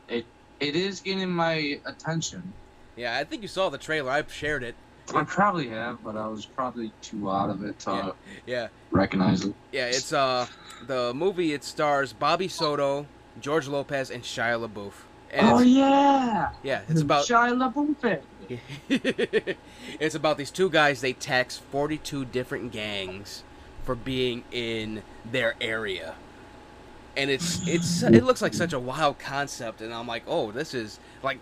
it 0.09 0.27
it 0.61 0.77
is 0.77 1.01
getting 1.01 1.31
my 1.31 1.81
attention. 1.87 2.53
Yeah, 2.97 3.17
I 3.17 3.25
think 3.25 3.43
you 3.43 3.49
saw 3.49 3.69
the 3.71 3.79
trailer. 3.79 4.11
I've 4.11 4.33
shared 4.33 4.63
it. 4.63 4.75
I 5.15 5.25
probably 5.25 5.69
have, 5.71 6.05
but 6.05 6.17
I 6.17 6.27
was 6.29 6.45
probably 6.47 6.93
too 7.03 7.31
out 7.31 7.51
of 7.51 7.65
it 7.65 7.79
to 7.81 7.91
Yeah. 7.91 8.11
Yeah, 8.47 8.69
recognize 8.91 9.45
it. 9.45 9.55
yeah. 9.73 9.87
It's 9.87 10.13
uh 10.13 10.47
the 10.87 11.13
movie. 11.15 11.53
It 11.53 11.65
stars 11.65 12.13
Bobby 12.13 12.49
Soto, 12.49 13.07
George 13.41 13.69
Lopez, 13.69 14.11
and 14.11 14.23
Shia 14.23 14.69
LaBeouf. 14.69 14.93
And 15.33 15.47
oh 15.47 15.61
yeah, 15.61 16.51
yeah, 16.63 16.83
it's 16.89 17.01
about 17.01 17.25
Shia 17.25 17.55
LaBeouf. 17.73 18.21
it's 20.01 20.15
about 20.15 20.39
these 20.39 20.51
two 20.51 20.69
guys. 20.69 21.01
They 21.01 21.13
tax 21.13 21.59
42 21.59 22.25
different 22.27 22.73
gangs 22.73 23.45
for 23.85 23.95
being 23.95 24.43
in 24.51 25.03
their 25.25 25.55
area, 25.61 26.17
and 27.17 27.31
it's 27.31 27.67
it's 27.69 28.03
it 28.03 28.25
looks 28.25 28.43
like 28.43 28.55
such 28.55 28.73
a 28.73 28.81
wild 28.81 29.21
concept. 29.21 29.81
And 29.81 29.95
I'm 29.95 30.09
like, 30.09 30.25
oh, 30.27 30.51
this 30.51 30.75
is 30.75 30.99
like 31.23 31.39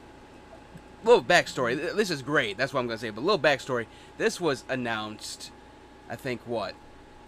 little 1.03 1.25
backstory. 1.25 1.77
This 1.97 2.11
is 2.11 2.21
great. 2.21 2.59
That's 2.59 2.75
what 2.75 2.81
I'm 2.81 2.89
gonna 2.89 2.99
say. 2.99 3.11
But 3.11 3.25
little 3.25 3.39
backstory. 3.39 3.87
This 4.19 4.39
was 4.39 4.65
announced, 4.69 5.51
I 6.11 6.17
think 6.17 6.43
what 6.45 6.75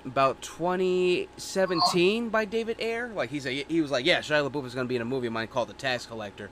about 0.04 0.42
2017 0.42 2.28
by 2.28 2.44
David 2.44 2.80
Ayer. 2.80 3.08
Like 3.14 3.30
he's 3.30 3.46
a, 3.46 3.64
he 3.64 3.80
was 3.80 3.90
like, 3.90 4.04
yeah, 4.04 4.20
Shia 4.20 4.48
LaBeouf 4.48 4.66
is 4.66 4.74
gonna 4.74 4.88
be 4.88 4.96
in 4.96 5.02
a 5.02 5.06
movie 5.06 5.26
of 5.26 5.32
mine 5.32 5.48
called 5.48 5.68
The 5.68 5.74
Tax 5.74 6.06
Collector, 6.06 6.50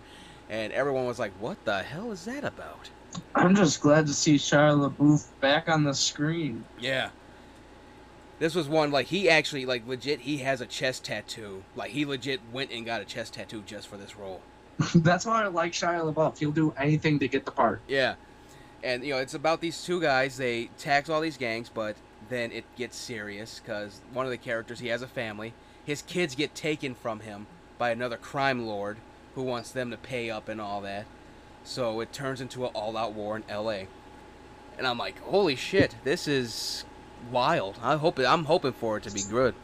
and 0.49 0.73
everyone 0.73 1.07
was 1.07 1.19
like, 1.19 1.33
what 1.41 1.65
the 1.65 1.83
hell 1.83 2.13
is 2.13 2.25
that 2.25 2.45
about? 2.45 2.91
I'm 3.35 3.55
just 3.55 3.81
glad 3.81 4.07
to 4.07 4.15
see 4.15 4.37
Shia 4.37 4.91
LaBeouf 4.91 5.27
back 5.41 5.69
on 5.69 5.85
the 5.85 5.95
screen. 5.95 6.65
Yeah. 6.79 7.11
This 8.39 8.55
was 8.55 8.69
one 8.69 8.91
like 8.93 9.07
he 9.07 9.29
actually 9.29 9.67
like 9.67 9.87
legit 9.87 10.21
he 10.21 10.39
has 10.39 10.61
a 10.61 10.67
chest 10.67 11.05
tattoo. 11.05 11.65
Like 11.75 11.91
he 11.91 12.05
legit 12.05 12.41
went 12.53 12.71
and 12.71 12.87
got 12.87 13.01
a 13.01 13.05
chest 13.05 13.35
tattoo 13.35 13.63
just 13.67 13.89
for 13.89 13.97
this 13.97 14.17
role. 14.17 14.41
That's 14.95 15.27
why 15.27 15.43
I 15.43 15.49
like 15.49 15.73
Shia 15.73 16.13
LaBeouf. 16.13 16.39
He'll 16.39 16.53
do 16.53 16.73
anything 16.77 17.19
to 17.19 17.29
get 17.29 17.45
the 17.45 17.51
part. 17.51 17.81
Yeah. 17.89 18.15
And 18.85 19.05
you 19.05 19.15
know, 19.15 19.19
it's 19.19 19.35
about 19.35 19.61
these 19.61 19.83
two 19.83 20.01
guys. 20.01 20.37
They 20.37 20.71
tax 20.79 21.09
all 21.09 21.21
these 21.21 21.37
gangs, 21.37 21.69
but 21.69 21.97
then 22.29 22.53
it 22.53 22.65
gets 22.77 22.97
serious 22.97 23.61
cuz 23.65 24.01
one 24.13 24.27
of 24.27 24.31
the 24.31 24.39
characters, 24.39 24.81
he 24.81 24.89
has 24.89 25.03
a 25.03 25.09
family. 25.09 25.53
his 25.85 26.03
kids 26.03 26.35
get 26.35 26.55
taken 26.55 26.95
from 26.95 27.21
him 27.21 27.47
by 27.79 27.91
another 27.91 28.19
crime 28.19 28.67
lord 28.67 28.99
who 29.35 29.43
wants 29.43 29.71
them 29.71 29.91
to 29.91 29.97
pay 29.97 30.29
up 30.31 30.49
and 30.49 30.61
all 30.61 30.81
that. 30.83 31.07
So 31.65 32.01
it 32.01 32.13
turns 32.13 32.41
into 32.41 32.65
an 32.65 32.73
all-out 32.75 33.13
war 33.13 33.37
in 33.37 33.45
L.A. 33.49 33.89
And 34.77 34.87
I'm 34.87 34.99
like, 34.99 35.21
holy 35.23 35.57
shit, 35.57 35.95
this 36.05 36.29
is 36.29 36.85
wild. 37.31 37.79
I 37.83 37.97
hope 37.97 38.19
it, 38.19 38.27
I'm 38.27 38.45
hoping 38.45 38.73
for 38.73 38.97
it 38.97 39.05
to 39.05 39.11
be 39.11 39.23
good. 39.23 39.55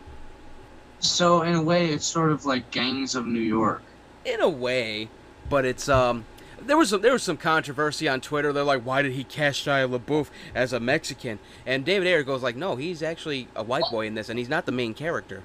So 1.01 1.43
in 1.43 1.55
a 1.55 1.63
way, 1.63 1.89
it's 1.89 2.07
sort 2.07 2.33
of 2.33 2.47
like 2.47 2.71
Gangs 2.71 3.15
of 3.15 3.27
New 3.27 3.41
York. 3.41 3.83
In 4.25 4.41
a 4.41 4.49
way, 4.49 5.09
but 5.51 5.65
it's 5.65 5.89
um. 5.89 6.25
There 6.61 6.77
was 6.77 6.91
some, 6.91 7.03
there 7.03 7.13
was 7.13 7.23
some 7.23 7.37
controversy 7.37 8.09
on 8.09 8.21
Twitter. 8.21 8.53
They're 8.53 8.65
like, 8.65 8.83
why 8.83 9.03
did 9.03 9.13
he 9.13 9.25
cast 9.25 9.65
Shia 9.65 9.89
LaBeouf 9.89 10.29
as 10.55 10.73
a 10.73 10.81
Mexican? 10.81 11.39
And 11.67 11.85
David 11.85 12.09
Ayer 12.09 12.23
goes 12.23 12.43
like, 12.43 12.57
no, 12.57 12.77
he's 12.77 13.03
actually 13.03 13.49
a 13.55 13.63
white 13.63 13.85
boy 13.91 14.07
in 14.07 14.15
this, 14.15 14.29
and 14.29 14.39
he's 14.39 14.49
not 14.49 14.67
the 14.67 14.73
main 14.73 14.95
character. 14.95 15.43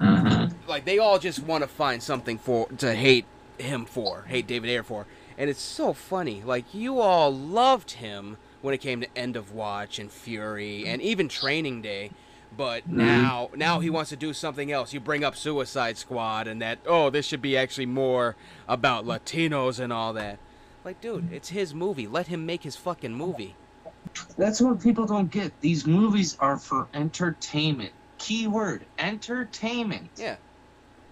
Uh-huh. 0.00 0.48
Like 0.66 0.84
they 0.84 0.98
all 0.98 1.18
just 1.18 1.42
want 1.42 1.62
to 1.62 1.68
find 1.68 2.02
something 2.02 2.38
for 2.38 2.68
to 2.78 2.94
hate 2.94 3.26
him 3.58 3.84
for, 3.84 4.24
hate 4.28 4.46
David 4.46 4.70
Ayer 4.70 4.82
for, 4.82 5.06
and 5.38 5.48
it's 5.48 5.62
so 5.62 5.92
funny. 5.92 6.42
Like 6.44 6.74
you 6.74 7.00
all 7.00 7.32
loved 7.32 7.92
him 7.92 8.36
when 8.60 8.74
it 8.74 8.80
came 8.80 9.00
to 9.00 9.18
End 9.18 9.36
of 9.36 9.52
Watch 9.52 9.98
and 9.98 10.10
Fury 10.10 10.86
and 10.86 11.00
even 11.02 11.28
Training 11.28 11.82
Day, 11.82 12.10
but 12.56 12.82
mm-hmm. 12.82 12.98
now 12.98 13.50
now 13.54 13.80
he 13.80 13.90
wants 13.90 14.10
to 14.10 14.16
do 14.16 14.32
something 14.32 14.70
else. 14.72 14.92
You 14.92 15.00
bring 15.00 15.24
up 15.24 15.36
Suicide 15.36 15.98
Squad 15.98 16.46
and 16.48 16.60
that 16.62 16.78
oh 16.86 17.10
this 17.10 17.26
should 17.26 17.42
be 17.42 17.56
actually 17.56 17.86
more 17.86 18.36
about 18.68 19.04
Latinos 19.04 19.78
and 19.78 19.92
all 19.92 20.12
that. 20.14 20.38
Like 20.84 21.00
dude, 21.00 21.32
it's 21.32 21.48
his 21.50 21.74
movie. 21.74 22.06
Let 22.06 22.26
him 22.28 22.46
make 22.46 22.62
his 22.62 22.76
fucking 22.76 23.14
movie. 23.14 23.56
That's 24.36 24.60
what 24.60 24.82
people 24.82 25.06
don't 25.06 25.30
get. 25.30 25.60
These 25.60 25.86
movies 25.86 26.36
are 26.38 26.58
for 26.58 26.88
entertainment. 26.94 27.92
Keyword 28.18 28.84
entertainment. 28.98 30.10
Yeah. 30.16 30.36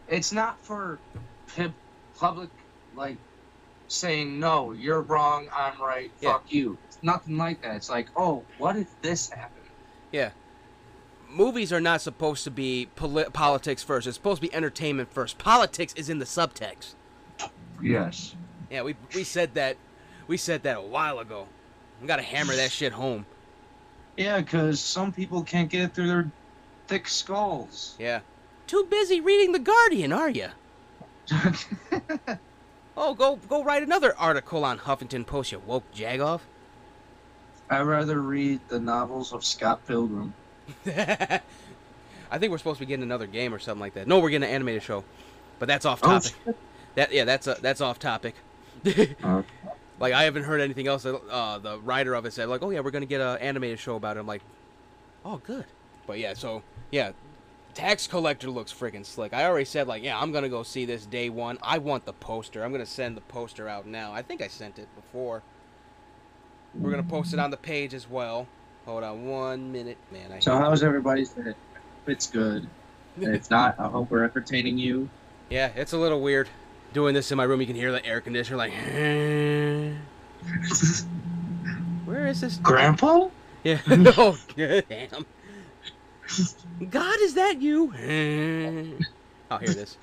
It's 0.09 0.33
not 0.33 0.59
for 0.65 0.99
pu- 1.57 1.73
public, 2.17 2.51
like, 2.95 3.17
saying, 3.89 4.39
no, 4.39 4.73
you're 4.73 5.01
wrong, 5.01 5.49
I'm 5.55 5.81
right, 5.81 6.11
Yeah. 6.21 6.33
fuck 6.33 6.53
you. 6.53 6.79
It's 6.89 6.99
nothing 7.03 7.37
like 7.37 7.63
that. 7.63 7.77
It's 7.77 7.91
like, 7.91 8.09
oh, 8.17 8.45
what 8.59 8.77
if 8.77 8.89
this 9.03 9.31
happened? 9.31 9.67
Yeah. 10.11 10.31
Movies 11.33 11.73
are 11.73 11.81
not 11.81 12.01
supposed 12.01 12.45
to 12.45 12.51
be 12.51 12.89
poli- 12.95 13.25
politics 13.33 13.83
first. 13.83 14.07
It's 14.07 14.17
supposed 14.17 14.43
to 14.43 14.49
be 14.49 14.55
entertainment 14.55 15.13
first. 15.13 15.39
Politics 15.39 15.95
is 15.97 16.11
in 16.11 16.19
the 16.19 16.25
subtext. 16.25 16.95
Yes. 17.83 18.35
Yeah, 18.71 18.83
we 18.83 18.97
we 19.15 19.25
said 19.25 19.55
that 19.55 19.77
we 20.27 20.37
said 20.37 20.63
that 20.65 20.77
a 20.77 20.83
while 20.83 21.19
ago. 21.19 21.47
We 22.01 22.07
gotta 22.07 22.23
hammer 22.23 22.55
that 22.55 22.71
shit 22.71 22.93
home. 22.93 23.27
Yeah, 24.17 24.41
because 24.41 24.79
some 24.81 25.13
people 25.13 25.43
can't 25.43 25.71
get 25.71 25.83
it 25.83 25.95
through 25.95 26.09
their 26.09 26.31
thick 26.87 27.09
skulls. 27.09 27.97
Yeah. 27.99 28.21
Too 28.67 28.87
busy 28.91 29.21
reading 29.21 29.53
the 29.53 29.59
Guardian, 29.59 30.13
are 30.13 30.31
you? 30.31 30.49
Oh, 32.95 33.15
go 33.15 33.37
go 33.49 33.65
write 33.65 33.83
another 33.83 34.15
article 34.19 34.67
on 34.67 34.79
Huffington 34.79 35.25
Post, 35.27 35.51
you 35.51 35.61
woke 35.61 35.91
jagoff. 35.95 36.41
I'd 37.71 37.81
rather 37.87 38.21
read 38.21 38.61
the 38.69 38.79
novels 38.79 39.33
of 39.33 39.45
Scott 39.47 39.87
Pilgrim. 39.87 40.35
I 40.87 42.39
think 42.39 42.51
we're 42.51 42.59
supposed 42.59 42.79
to 42.79 42.87
be 42.87 42.89
getting 42.89 43.03
another 43.03 43.27
game 43.27 43.53
or 43.55 43.59
something 43.59 43.81
like 43.81 43.95
that. 43.95 44.07
No, 44.07 44.19
we're 44.21 44.31
getting 44.31 44.49
an 44.49 44.55
animated 44.55 44.83
show, 44.83 45.05
but 45.59 45.67
that's 45.69 45.85
off 45.85 46.01
Oh, 46.03 46.19
topic. 46.19 46.35
that 46.95 47.13
yeah, 47.13 47.25
that's 47.25 47.47
uh, 47.47 47.59
that's 47.61 47.81
off 47.81 47.99
topic. 47.99 48.35
Uh, 49.23 49.43
like 50.01 50.13
I 50.15 50.25
haven't 50.25 50.43
heard 50.45 50.61
anything 50.61 50.89
else. 50.89 51.07
Uh, 51.07 51.59
the 51.63 51.79
writer 51.81 52.15
of 52.15 52.27
it 52.27 52.33
said 52.33 52.49
like, 52.49 52.63
oh 52.63 52.71
yeah, 52.71 52.81
we're 52.81 52.91
gonna 52.91 53.07
get 53.07 53.21
an 53.21 53.39
animated 53.39 53.79
show 53.79 53.95
about 53.97 54.17
it. 54.17 54.21
I'm 54.21 54.27
like, 54.27 54.43
oh 55.25 55.37
good. 55.45 55.67
But 56.07 56.19
yeah, 56.19 56.35
so 56.35 56.63
yeah, 56.91 57.13
Tax 57.75 58.07
Collector 58.09 58.51
looks 58.51 58.73
freaking 58.73 59.07
slick. 59.07 59.33
I 59.33 59.45
already 59.45 59.65
said 59.67 59.87
like, 59.87 60.03
yeah, 60.03 60.19
I'm 60.19 60.33
gonna 60.33 60.49
go 60.49 60.63
see 60.65 60.85
this 60.85 61.07
day 61.07 61.29
one. 61.29 61.59
I 61.63 61.79
want 61.79 62.07
the 62.07 62.13
poster. 62.15 62.65
I'm 62.65 62.73
gonna 62.73 62.87
send 62.87 63.17
the 63.17 63.21
poster 63.21 63.69
out 63.69 63.87
now. 63.87 64.13
I 64.13 64.23
think 64.23 64.43
I 64.43 64.49
sent 64.49 64.79
it 64.81 64.89
before. 64.97 65.43
We're 66.75 66.91
gonna 66.91 67.03
post 67.05 67.33
it 67.35 67.39
on 67.39 67.51
the 67.51 67.57
page 67.57 67.95
as 67.95 68.09
well. 68.11 68.49
Hold 68.87 69.05
on 69.05 69.27
one 69.27 69.71
minute, 69.71 69.99
man. 70.11 70.33
I 70.33 70.41
so 70.41 70.57
how's 70.57 70.83
everybody's 70.83 71.31
day? 71.31 71.55
It's 72.07 72.27
good. 72.27 72.67
And 73.17 73.35
if 73.35 73.49
not, 73.51 73.79
I 73.79 73.87
hope 73.89 74.11
we're 74.11 74.25
entertaining 74.25 74.77
you. 74.79 75.09
Yeah, 75.51 75.71
it's 75.77 75.93
a 75.93 75.99
little 75.99 76.21
weird 76.21 76.49
doing 76.93 77.15
this 77.15 77.31
in 77.31 77.37
my 77.37 77.45
room. 77.45 77.61
You 77.61 77.67
can 77.67 77.77
hear 77.77 77.93
the 77.93 78.05
air 78.05 78.21
conditioner 78.21 78.57
like. 78.57 78.73
Where 82.05 82.27
is 82.27 82.41
this? 82.41 82.57
Grandpa? 82.57 83.29
Yeah. 83.63 83.81
no. 83.87 84.37
Damn. 84.57 85.27
God, 86.91 87.21
is 87.21 87.35
that 87.35 87.63
you? 87.63 87.93
I'll 89.51 89.59
hear 89.59 89.75
this. 89.75 89.97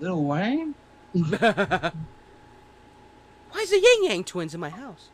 Little 0.00 0.24
Wayne? 0.24 0.74
Why 1.12 1.92
is 3.60 3.70
the 3.70 3.80
Yang 3.80 4.10
Yang 4.10 4.24
twins 4.24 4.54
in 4.54 4.60
my 4.60 4.70
house? 4.70 5.08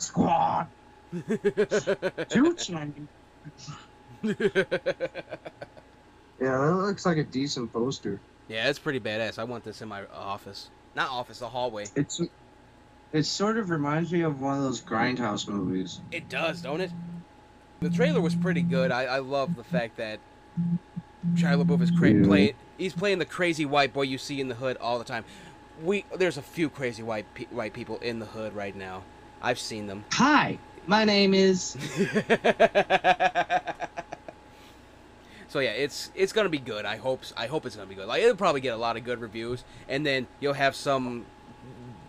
Squad. 0.00 0.66
Two 2.28 2.54
chain. 2.54 3.08
Yeah, 6.40 6.56
that 6.56 6.72
looks 6.74 7.04
like 7.04 7.18
a 7.18 7.24
decent 7.24 7.72
poster. 7.72 8.18
yeah, 8.48 8.68
it's 8.68 8.78
pretty 8.78 9.00
badass. 9.00 9.38
I 9.38 9.44
want 9.44 9.62
this 9.64 9.82
in 9.82 9.88
my 9.88 10.04
office. 10.06 10.70
Not 10.96 11.10
office, 11.10 11.38
the 11.38 11.48
hallway. 11.48 11.86
It's 11.96 12.20
it 13.12 13.24
sort 13.24 13.58
of 13.58 13.70
reminds 13.70 14.12
me 14.12 14.22
of 14.22 14.40
one 14.40 14.56
of 14.56 14.62
those 14.62 14.80
grindhouse 14.80 15.46
movies. 15.48 16.00
It 16.12 16.28
does, 16.28 16.62
don't 16.62 16.80
it? 16.80 16.90
The 17.80 17.90
trailer 17.90 18.20
was 18.20 18.34
pretty 18.34 18.62
good. 18.62 18.90
I, 18.92 19.02
I 19.04 19.18
love 19.18 19.56
the 19.56 19.64
fact 19.64 19.96
that 19.98 20.18
Shia 21.34 21.62
LaBeouf 21.62 21.82
is 21.82 21.90
cra- 21.90 22.10
Yeah. 22.12 22.24
playing. 22.24 22.52
He's 22.78 22.92
playing 22.94 23.18
the 23.18 23.24
crazy 23.26 23.66
white 23.66 23.92
boy 23.92 24.02
you 24.02 24.16
see 24.16 24.40
in 24.40 24.48
the 24.48 24.54
hood 24.54 24.76
all 24.80 24.98
the 24.98 25.04
time. 25.04 25.24
We 25.82 26.04
there's 26.16 26.36
a 26.38 26.42
few 26.42 26.70
crazy 26.70 27.02
white 27.02 27.26
pe- 27.34 27.46
white 27.46 27.72
people 27.74 27.98
in 27.98 28.18
the 28.18 28.26
hood 28.26 28.54
right 28.54 28.74
now. 28.74 29.02
I've 29.42 29.58
seen 29.58 29.86
them. 29.86 30.04
Hi, 30.12 30.58
my 30.86 31.04
name 31.04 31.34
is. 31.34 31.76
so 35.48 35.58
yeah, 35.60 35.70
it's 35.70 36.10
it's 36.14 36.32
gonna 36.32 36.48
be 36.48 36.58
good. 36.58 36.84
I 36.84 36.96
hope 36.96 37.22
I 37.36 37.46
hope 37.46 37.66
it's 37.66 37.76
gonna 37.76 37.88
be 37.88 37.94
good. 37.94 38.06
Like 38.06 38.22
it'll 38.22 38.36
probably 38.36 38.60
get 38.60 38.74
a 38.74 38.78
lot 38.78 38.96
of 38.96 39.04
good 39.04 39.20
reviews, 39.20 39.64
and 39.88 40.04
then 40.04 40.26
you'll 40.40 40.54
have 40.54 40.74
some 40.74 41.26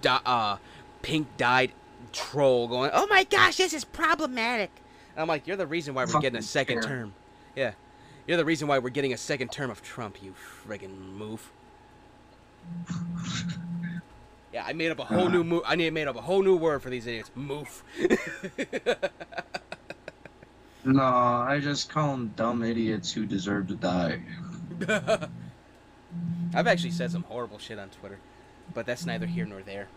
di- 0.01 0.21
uh, 0.25 0.57
pink 1.01 1.27
dyed 1.37 1.71
troll 2.11 2.67
going, 2.67 2.91
"Oh 2.93 3.07
my 3.07 3.23
gosh, 3.23 3.57
this 3.57 3.73
is 3.73 3.85
problematic." 3.85 4.71
And 5.15 5.21
I'm 5.21 5.27
like, 5.27 5.47
"You're 5.47 5.57
the 5.57 5.67
reason 5.67 5.93
why 5.93 6.05
we're 6.05 6.19
getting 6.19 6.39
a 6.39 6.43
second 6.43 6.81
care. 6.81 6.89
term." 6.89 7.13
Yeah, 7.55 7.71
you're 8.27 8.37
the 8.37 8.45
reason 8.45 8.67
why 8.67 8.79
we're 8.79 8.89
getting 8.89 9.13
a 9.13 9.17
second 9.17 9.51
term 9.51 9.69
of 9.69 9.81
Trump. 9.81 10.21
You 10.21 10.33
friggin' 10.67 11.17
moof. 11.17 11.39
Yeah, 14.53 14.65
I 14.65 14.73
made 14.73 14.91
up 14.91 14.99
a 14.99 15.05
whole 15.05 15.29
new 15.29 15.43
mo- 15.43 15.63
I 15.65 15.75
made 15.75 16.07
up 16.07 16.15
a 16.17 16.21
whole 16.21 16.43
new 16.43 16.57
word 16.57 16.81
for 16.81 16.89
these 16.89 17.07
idiots. 17.07 17.31
Moof. 17.37 17.81
No, 20.83 21.03
I 21.03 21.59
just 21.61 21.89
call 21.89 22.11
them 22.11 22.33
dumb 22.35 22.63
idiots 22.63 23.11
who 23.11 23.25
deserve 23.25 23.67
to 23.67 23.75
die. 23.75 24.21
I've 26.55 26.67
actually 26.67 26.91
said 26.91 27.11
some 27.11 27.23
horrible 27.23 27.59
shit 27.59 27.77
on 27.77 27.89
Twitter, 27.89 28.17
but 28.73 28.85
that's 28.85 29.05
neither 29.05 29.27
here 29.27 29.45
nor 29.45 29.61
there. 29.61 29.87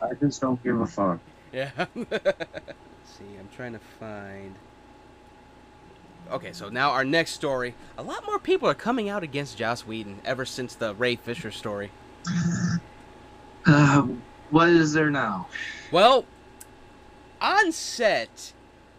I 0.00 0.14
just 0.18 0.40
don't 0.40 0.62
give 0.62 0.80
a 0.80 0.86
fuck. 0.86 1.18
Yeah. 1.52 1.70
Let's 1.94 2.08
see, 3.04 3.26
I'm 3.38 3.50
trying 3.54 3.74
to 3.74 3.78
find. 4.00 4.54
Okay, 6.30 6.54
so 6.54 6.70
now 6.70 6.92
our 6.92 7.04
next 7.04 7.32
story. 7.32 7.74
A 7.98 8.02
lot 8.02 8.24
more 8.24 8.38
people 8.38 8.70
are 8.70 8.74
coming 8.74 9.10
out 9.10 9.22
against 9.22 9.58
Joss 9.58 9.86
Whedon 9.86 10.20
ever 10.24 10.46
since 10.46 10.74
the 10.74 10.94
Ray 10.94 11.16
Fisher 11.16 11.50
story. 11.50 11.90
Uh, 13.66 14.02
what 14.50 14.68
is 14.68 14.92
there 14.92 15.10
now? 15.10 15.48
Well, 15.90 16.24
on 17.40 17.72
set, 17.72 18.52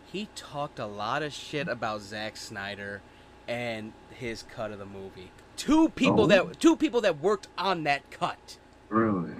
he 0.05 0.29
talked 0.35 0.79
a 0.79 0.85
lot 0.85 1.23
of 1.23 1.33
shit 1.33 1.67
about 1.67 2.01
Zack 2.01 2.37
Snyder 2.37 3.01
and 3.47 3.93
his 4.11 4.43
cut 4.43 4.71
of 4.71 4.79
the 4.79 4.85
movie. 4.85 5.31
Two 5.57 5.89
people 5.89 6.21
Oh. 6.23 6.27
that 6.27 6.59
two 6.59 6.75
people 6.75 7.01
that 7.01 7.19
worked 7.19 7.47
on 7.57 7.83
that 7.83 8.09
cut. 8.09 8.57
Really? 8.89 9.33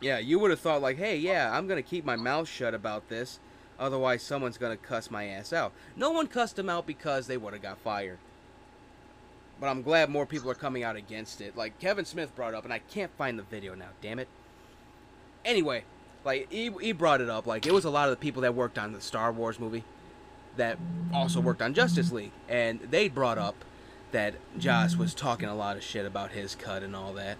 Yeah, 0.00 0.18
you 0.18 0.38
would 0.38 0.50
have 0.50 0.60
thought 0.60 0.82
like, 0.82 0.98
hey, 0.98 1.16
yeah, 1.16 1.56
I'm 1.56 1.66
gonna 1.66 1.82
keep 1.82 2.04
my 2.04 2.16
mouth 2.16 2.48
shut 2.48 2.74
about 2.74 3.08
this, 3.08 3.40
otherwise 3.78 4.22
someone's 4.22 4.58
gonna 4.58 4.76
cuss 4.76 5.10
my 5.10 5.24
ass 5.26 5.52
out. 5.52 5.72
No 5.96 6.10
one 6.10 6.26
cussed 6.26 6.58
him 6.58 6.68
out 6.68 6.86
because 6.86 7.26
they 7.26 7.36
would 7.36 7.52
have 7.54 7.62
got 7.62 7.78
fired. 7.78 8.18
But 9.58 9.68
I'm 9.68 9.80
glad 9.82 10.10
more 10.10 10.26
people 10.26 10.50
are 10.50 10.54
coming 10.54 10.82
out 10.84 10.96
against 10.96 11.40
it. 11.40 11.56
Like 11.56 11.78
Kevin 11.80 12.04
Smith 12.04 12.34
brought 12.36 12.52
up, 12.54 12.64
and 12.64 12.72
I 12.72 12.78
can't 12.80 13.10
find 13.16 13.38
the 13.38 13.42
video 13.42 13.74
now. 13.74 13.88
Damn 14.02 14.18
it. 14.18 14.28
Anyway, 15.46 15.84
like 16.24 16.52
he, 16.52 16.70
he 16.80 16.92
brought 16.92 17.22
it 17.22 17.30
up. 17.30 17.46
Like 17.46 17.66
it 17.66 17.72
was 17.72 17.86
a 17.86 17.90
lot 17.90 18.08
of 18.08 18.10
the 18.10 18.20
people 18.22 18.42
that 18.42 18.54
worked 18.54 18.78
on 18.78 18.92
the 18.92 19.00
Star 19.00 19.32
Wars 19.32 19.58
movie 19.58 19.84
that 20.58 20.78
also 21.14 21.40
worked 21.40 21.62
on 21.62 21.72
Justice 21.72 22.12
League, 22.12 22.32
and 22.48 22.80
they 22.80 23.08
brought 23.08 23.38
up 23.38 23.64
that 24.12 24.34
Joss 24.58 24.96
was 24.96 25.14
talking 25.14 25.48
a 25.48 25.54
lot 25.54 25.76
of 25.76 25.82
shit 25.82 26.04
about 26.04 26.32
his 26.32 26.54
cut 26.54 26.82
and 26.82 26.94
all 26.94 27.14
that 27.14 27.38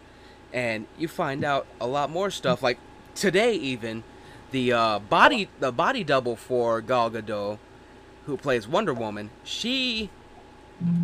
and 0.52 0.86
you 0.98 1.08
find 1.08 1.44
out 1.44 1.66
a 1.80 1.86
lot 1.86 2.10
more 2.10 2.30
stuff. 2.30 2.62
Like 2.62 2.78
today, 3.14 3.54
even 3.54 4.02
the 4.50 4.72
uh, 4.72 4.98
body 4.98 5.48
the 5.60 5.72
body 5.72 6.04
double 6.04 6.36
for 6.36 6.80
Gal 6.80 7.10
Gadot, 7.10 7.58
who 8.26 8.36
plays 8.36 8.66
Wonder 8.66 8.94
Woman, 8.94 9.30
she 9.44 10.10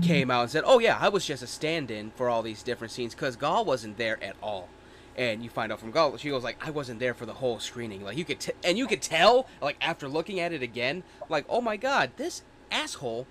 came 0.02 0.30
out 0.30 0.42
and 0.42 0.50
said, 0.50 0.64
"Oh 0.66 0.78
yeah, 0.78 0.98
I 1.00 1.08
was 1.08 1.26
just 1.26 1.42
a 1.42 1.46
stand-in 1.46 2.12
for 2.16 2.28
all 2.28 2.42
these 2.42 2.62
different 2.62 2.92
scenes 2.92 3.14
because 3.14 3.36
Gal 3.36 3.64
wasn't 3.64 3.98
there 3.98 4.22
at 4.22 4.36
all." 4.42 4.68
And 5.16 5.44
you 5.44 5.50
find 5.50 5.70
out 5.70 5.78
from 5.80 5.90
Gal, 5.90 6.16
she 6.16 6.30
goes 6.30 6.42
like, 6.42 6.66
"I 6.66 6.70
wasn't 6.70 6.98
there 6.98 7.12
for 7.14 7.26
the 7.26 7.34
whole 7.34 7.58
screening." 7.60 8.02
Like 8.02 8.16
you 8.16 8.24
could, 8.24 8.40
t- 8.40 8.52
and 8.64 8.78
you 8.78 8.86
could 8.86 9.02
tell, 9.02 9.46
like 9.60 9.76
after 9.80 10.08
looking 10.08 10.40
at 10.40 10.52
it 10.52 10.62
again, 10.62 11.02
like, 11.28 11.44
"Oh 11.48 11.60
my 11.60 11.76
god, 11.76 12.12
this 12.16 12.42
asshole 12.70 13.26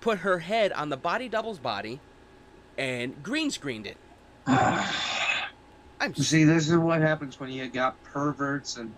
put 0.00 0.18
her 0.20 0.40
head 0.40 0.72
on 0.72 0.88
the 0.88 0.96
body 0.96 1.28
double's 1.28 1.58
body 1.60 2.00
and 2.76 3.22
green 3.22 3.50
screened 3.52 3.86
it." 3.86 3.96
I'm 4.46 6.14
See, 6.14 6.44
this 6.44 6.68
is 6.68 6.76
what 6.78 7.00
happens 7.02 7.38
when 7.38 7.50
you 7.50 7.68
got 7.68 8.02
perverts 8.04 8.76
and 8.76 8.92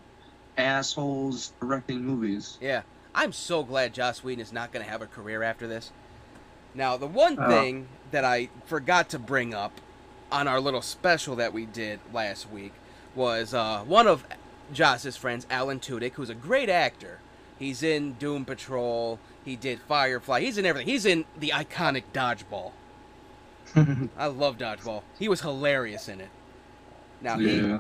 assholes 0.57 1.53
directing 1.61 2.03
movies. 2.05 2.59
Yeah, 2.61 2.83
I'm 3.15 3.33
so 3.33 3.63
glad 3.65 3.93
Joss 3.93 4.23
Whedon 4.23 4.41
is 4.41 4.53
not 4.53 4.73
going 4.73 4.85
to 4.85 4.91
have 4.91 5.03
a 5.03 5.07
career 5.07 5.43
after 5.43 5.67
this. 5.67 5.91
Now, 6.75 6.97
the 6.97 7.07
one 7.09 7.37
Oh. 7.39 7.49
thing 7.49 7.89
that 8.13 8.25
I 8.25 8.49
forgot 8.67 9.09
to 9.11 9.19
bring 9.19 9.53
up 9.53 9.73
on 10.33 10.49
our 10.49 10.61
little 10.61 10.83
special 10.83 11.37
that 11.37 11.53
we 11.53 11.67
did 11.67 12.01
last 12.13 12.51
week 12.51 12.73
was 13.15 13.55
uh, 13.55 13.85
one 13.87 14.07
of 14.09 14.25
Joss's 14.73 15.17
friends, 15.17 15.47
Alan 15.51 15.79
Tudyk, 15.79 16.13
who's 16.13 16.31
a 16.31 16.35
great 16.35 16.69
actor. 16.69 17.21
He's 17.59 17.83
in 17.83 18.15
Doom 18.15 18.45
Patrol. 18.45 19.21
He 19.45 19.55
did 19.55 19.81
Firefly. 19.81 20.41
He's 20.41 20.59
in 20.59 20.67
everything. 20.67 20.89
He's 20.89 21.07
in 21.07 21.27
the 21.39 21.51
iconic 21.51 22.05
Dodgeball. 22.13 22.73
I 24.17 24.27
love 24.27 24.59
Dodgeball. 24.59 25.03
He 25.19 25.29
was 25.29 25.43
hilarious 25.43 26.09
in 26.09 26.21
it. 26.21 26.31
Now 27.21 27.39
he 27.39 27.61
yeah. 27.61 27.79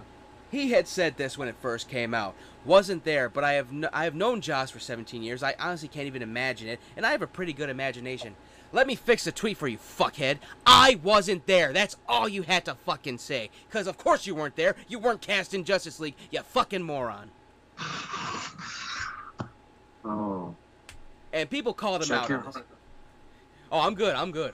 he 0.50 0.70
had 0.70 0.86
said 0.86 1.16
this 1.16 1.36
when 1.36 1.48
it 1.48 1.56
first 1.60 1.88
came 1.88 2.14
out. 2.14 2.34
Wasn't 2.64 3.04
there, 3.04 3.28
but 3.28 3.42
I 3.42 3.54
have 3.54 3.68
I 3.92 4.04
have 4.04 4.14
known 4.14 4.40
Joss 4.40 4.70
for 4.70 4.78
17 4.78 5.22
years. 5.22 5.42
I 5.42 5.56
honestly 5.58 5.88
can't 5.88 6.06
even 6.06 6.22
imagine 6.22 6.68
it, 6.68 6.78
and 6.96 7.04
I 7.04 7.10
have 7.10 7.22
a 7.22 7.26
pretty 7.26 7.52
good 7.52 7.70
imagination. 7.70 8.36
Let 8.72 8.86
me 8.86 8.94
fix 8.94 9.24
the 9.24 9.32
tweet 9.32 9.58
for 9.58 9.68
you, 9.68 9.78
fuckhead. 9.78 10.38
I 10.64 10.98
wasn't 11.02 11.46
there. 11.46 11.72
That's 11.72 11.96
all 12.08 12.28
you 12.28 12.42
had 12.42 12.64
to 12.64 12.74
fucking 12.74 13.18
say. 13.18 13.50
Cause 13.70 13.86
of 13.86 13.98
course 13.98 14.26
you 14.26 14.34
weren't 14.34 14.56
there. 14.56 14.76
You 14.88 14.98
weren't 14.98 15.20
cast 15.20 15.52
in 15.54 15.64
Justice 15.64 16.00
League. 16.00 16.14
You 16.30 16.40
fucking 16.40 16.82
moron. 16.82 17.30
Oh. 20.04 20.56
And 21.32 21.48
people 21.48 21.72
called 21.72 22.02
him 22.02 22.08
Check 22.08 22.22
out. 22.22 22.28
your 22.28 22.38
on 22.40 22.44
this. 22.46 22.62
Oh, 23.70 23.78
I'm 23.78 23.94
good. 23.94 24.16
I'm 24.16 24.32
good. 24.32 24.52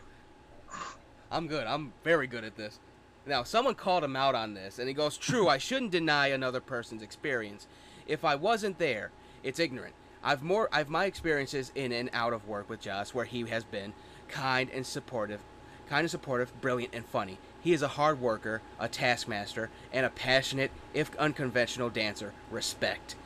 I'm 1.31 1.47
good. 1.47 1.67
I'm 1.67 1.95
very 2.05 2.27
good 2.27 2.45
at 2.45 2.55
this. 2.55 2.79
Now, 3.27 3.43
someone 3.43 3.75
called 3.75 4.05
him 4.05 4.15
out 4.15 4.35
on 4.35 4.55
this, 4.55 4.79
and 4.79 4.89
he 4.89 4.95
goes, 4.95 5.17
True, 5.17 5.49
I 5.49 5.59
shouldn't 5.59 5.91
deny 5.91 6.29
another 6.29 6.61
person's 6.61 7.03
experience. 7.03 7.67
If 8.07 8.25
I 8.25 8.35
wasn't 8.35 8.79
there, 8.79 9.11
it's 9.43 9.59
ignorant. 9.59 9.95
I've 10.23 10.43
more 10.43 10.69
I've 10.73 10.89
my 10.89 11.05
experiences 11.05 11.71
in 11.75 11.93
and 11.93 12.11
out 12.13 12.33
of 12.33 12.49
work 12.49 12.69
with 12.69 12.81
Joss 12.81 13.15
where 13.15 13.25
he 13.25 13.43
has 13.47 13.65
been 13.65 13.93
kind 14.29 14.71
and 14.71 14.87
supportive 14.87 15.41
kind 15.89 16.01
and 16.01 16.11
supportive, 16.11 16.61
brilliant 16.61 16.95
and 16.95 17.07
funny. 17.07 17.39
He 17.61 17.73
is 17.73 17.83
a 17.83 17.89
hard 17.89 18.21
worker, 18.21 18.61
a 18.79 18.89
taskmaster, 18.89 19.71
and 19.93 20.05
a 20.07 20.11
passionate, 20.11 20.71
if 20.95 21.15
unconventional 21.17 21.91
dancer. 21.91 22.33
Respect. 22.51 23.17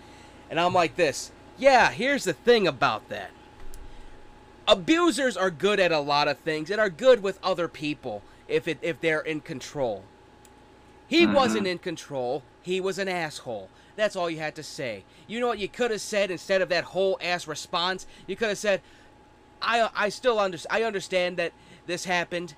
And 0.49 0.59
I'm 0.61 0.73
like 0.73 0.97
this. 0.97 1.33
Yeah, 1.59 1.91
here's 1.91 2.25
the 2.25 2.33
thing 2.33 2.67
about 2.67 3.09
that 3.09 3.31
abusers 4.69 5.37
are 5.37 5.51
good 5.51 5.81
at 5.81 5.91
a 5.91 5.99
lot 5.99 6.29
of 6.29 6.39
things 6.39 6.71
and 6.71 6.81
are 6.81 6.89
good 6.89 7.21
with 7.21 7.37
other 7.43 7.67
people 7.67 8.23
if 8.47 8.69
it 8.69 8.79
if 8.81 9.01
they're 9.01 9.21
in 9.21 9.41
control. 9.41 10.05
He 11.09 11.27
Mhm. 11.27 11.35
wasn't 11.35 11.67
in 11.67 11.79
control. 11.79 12.45
He 12.63 12.81
was 12.81 12.99
an 12.99 13.09
asshole. 13.09 13.69
That's 13.97 14.15
all 14.15 14.31
you 14.31 14.39
had 14.39 14.55
to 14.55 14.63
say. 14.63 15.05
You 15.27 15.41
know 15.41 15.49
what 15.49 15.59
you 15.59 15.69
could 15.69 15.91
have 15.91 16.01
said 16.01 16.31
instead 16.31 16.63
of 16.63 16.69
that 16.69 16.85
whole 16.85 17.19
ass 17.21 17.47
response? 17.49 18.07
You 18.27 18.37
could 18.37 18.49
have 18.49 18.59
said, 18.59 18.81
"I 19.63 19.89
I 19.95 20.09
still 20.09 20.39
under, 20.39 20.59
I 20.71 20.83
understand 20.83 21.37
that 21.37 21.53
this 21.87 22.05
happened. 22.05 22.55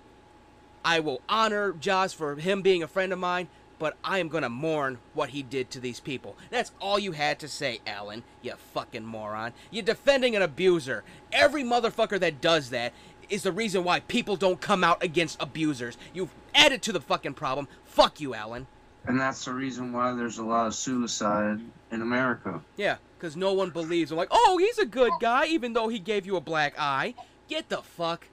I 0.85 1.01
will 1.01 1.23
honor 1.29 1.73
Joss 1.73 2.13
for 2.13 2.37
him 2.37 2.61
being 2.61 2.83
a 2.83 2.89
friend 2.89 3.13
of 3.13 3.19
mine, 3.19 3.49
but 3.79 3.97
I 4.05 4.19
am 4.19 4.29
gonna 4.29 4.49
mourn 4.49 4.99
what 5.15 5.31
he 5.31 5.43
did 5.43 5.71
to 5.71 5.81
these 5.81 6.01
people. 6.01 6.37
That's 6.51 6.73
all 6.81 6.99
you 6.99 7.13
had 7.13 7.39
to 7.41 7.49
say, 7.49 7.81
Alan. 7.87 8.23
You 8.43 8.55
fucking 8.73 9.05
moron. 9.05 9.53
You're 9.71 9.85
defending 9.85 10.37
an 10.37 10.43
abuser. 10.43 11.05
Every 11.33 11.63
motherfucker 11.63 12.21
that 12.21 12.41
does 12.41 12.71
that 12.71 12.93
is 13.31 13.43
the 13.43 13.53
reason 13.53 13.85
why 13.85 14.01
people 14.01 14.37
don't 14.37 14.61
come 14.61 14.85
out 14.85 15.03
against 15.03 15.41
abusers. 15.41 15.97
You've 16.13 16.35
added 16.55 16.83
to 16.83 16.93
the 16.93 17.01
fucking 17.01 17.35
problem. 17.35 17.69
Fuck 17.85 18.21
you, 18.21 18.35
Alan. 18.35 18.67
And 19.07 19.21
that's 19.21 19.45
the 19.45 19.53
reason 19.53 19.93
why 19.93 20.13
there's 20.13 20.39
a 20.39 20.45
lot 20.45 20.67
of 20.67 20.75
suicide 20.75 21.61
in 21.95 22.03
America. 22.03 22.61
Yeah, 22.77 22.97
because 23.17 23.37
no 23.37 23.53
one 23.55 23.71
believes 23.71 24.11
him. 24.11 24.19
Like, 24.19 24.29
oh, 24.31 24.59
he's 24.59 24.79
a 24.79 24.85
good 24.85 25.13
guy, 25.21 25.47
even 25.47 25.73
though 25.73 25.89
he 25.89 25.99
gave 25.99 26.27
you 26.27 26.37
a 26.37 26.41
black 26.41 26.75
eye. 26.79 27.15
Get 27.49 27.69
the 27.69 27.79
fuck. 27.79 28.27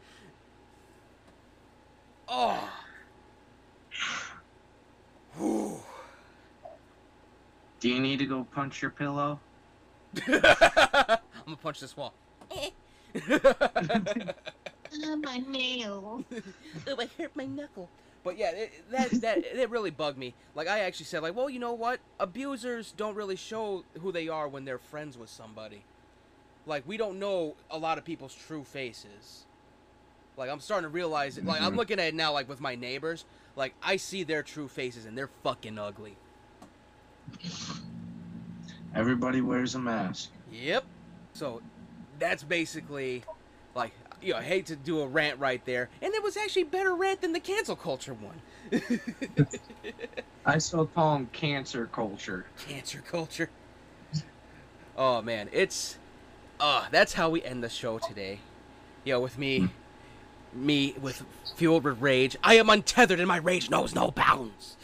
Oh. 2.27 2.69
Whew. 5.37 5.79
Do 7.79 7.89
you 7.89 7.99
need 7.99 8.19
to 8.19 8.25
go 8.25 8.45
punch 8.53 8.81
your 8.81 8.91
pillow? 8.91 9.39
I'm 10.27 10.41
gonna 11.45 11.57
punch 11.61 11.79
this 11.79 11.95
wall. 11.95 12.13
Uh, 14.93 15.15
my 15.15 15.37
nail. 15.47 16.21
oh, 16.85 16.97
I 16.99 17.09
hurt 17.17 17.33
my 17.33 17.45
knuckle. 17.45 17.89
But 18.23 18.37
yeah, 18.37 18.51
it, 18.51 18.91
that 18.91 19.09
that 19.21 19.37
it 19.55 19.69
really 19.69 19.89
bugged 19.91 20.17
me. 20.17 20.33
Like 20.55 20.67
I 20.67 20.79
actually 20.79 21.05
said, 21.07 21.21
like, 21.23 21.35
well, 21.35 21.49
you 21.49 21.59
know 21.59 21.73
what? 21.73 21.99
Abusers 22.19 22.93
don't 22.95 23.15
really 23.15 23.35
show 23.35 23.83
who 24.01 24.11
they 24.11 24.27
are 24.27 24.47
when 24.47 24.65
they're 24.65 24.77
friends 24.77 25.17
with 25.17 25.29
somebody. 25.29 25.81
Like 26.65 26.83
we 26.87 26.97
don't 26.97 27.19
know 27.19 27.55
a 27.69 27.77
lot 27.77 27.97
of 27.97 28.05
people's 28.05 28.35
true 28.35 28.63
faces. 28.63 29.45
Like 30.37 30.49
I'm 30.49 30.59
starting 30.59 30.83
to 30.89 30.93
realize 30.93 31.37
it. 31.37 31.45
Like 31.45 31.61
I'm 31.61 31.73
Mhm. 31.73 31.77
looking 31.77 31.99
at 31.99 32.07
it 32.09 32.15
now, 32.15 32.31
like 32.33 32.47
with 32.47 32.61
my 32.61 32.75
neighbors. 32.75 33.25
Like 33.55 33.73
I 33.81 33.97
see 33.97 34.23
their 34.23 34.43
true 34.43 34.67
faces, 34.67 35.05
and 35.05 35.17
they're 35.17 35.29
fucking 35.43 35.77
ugly. 35.77 36.15
Everybody 38.93 39.41
wears 39.41 39.75
a 39.75 39.79
mask. 39.79 40.29
Yep. 40.51 40.83
So 41.33 41.61
that's 42.19 42.43
basically 42.43 43.23
like 43.73 43.93
you 44.21 44.33
know, 44.33 44.39
I 44.39 44.43
hate 44.43 44.67
to 44.67 44.75
do 44.75 45.01
a 45.01 45.07
rant 45.07 45.39
right 45.39 45.63
there, 45.65 45.89
and 46.01 46.13
it 46.13 46.23
was 46.23 46.37
actually 46.37 46.63
better 46.63 46.95
rant 46.95 47.21
than 47.21 47.33
the 47.33 47.39
cancel 47.39 47.75
culture 47.75 48.13
one. 48.13 48.41
I 50.45 50.57
still 50.57 50.85
call 50.85 51.15
them 51.15 51.29
cancer 51.33 51.87
culture. 51.87 52.45
Cancer 52.67 53.03
culture. 53.09 53.49
Oh 54.97 55.21
man, 55.21 55.49
it's 55.51 55.97
uh 56.59 56.85
that's 56.91 57.13
how 57.13 57.29
we 57.29 57.43
end 57.43 57.63
the 57.63 57.69
show 57.69 57.99
today. 57.99 58.39
You 59.03 59.13
know, 59.13 59.19
with 59.19 59.37
me 59.37 59.69
me 60.53 60.95
with 60.99 61.23
fueled 61.55 61.83
with 61.83 62.01
rage. 62.01 62.35
I 62.43 62.55
am 62.55 62.69
untethered 62.69 63.19
and 63.19 63.27
my 63.27 63.37
rage 63.37 63.69
knows 63.69 63.95
no 63.95 64.11
bounds. 64.11 64.77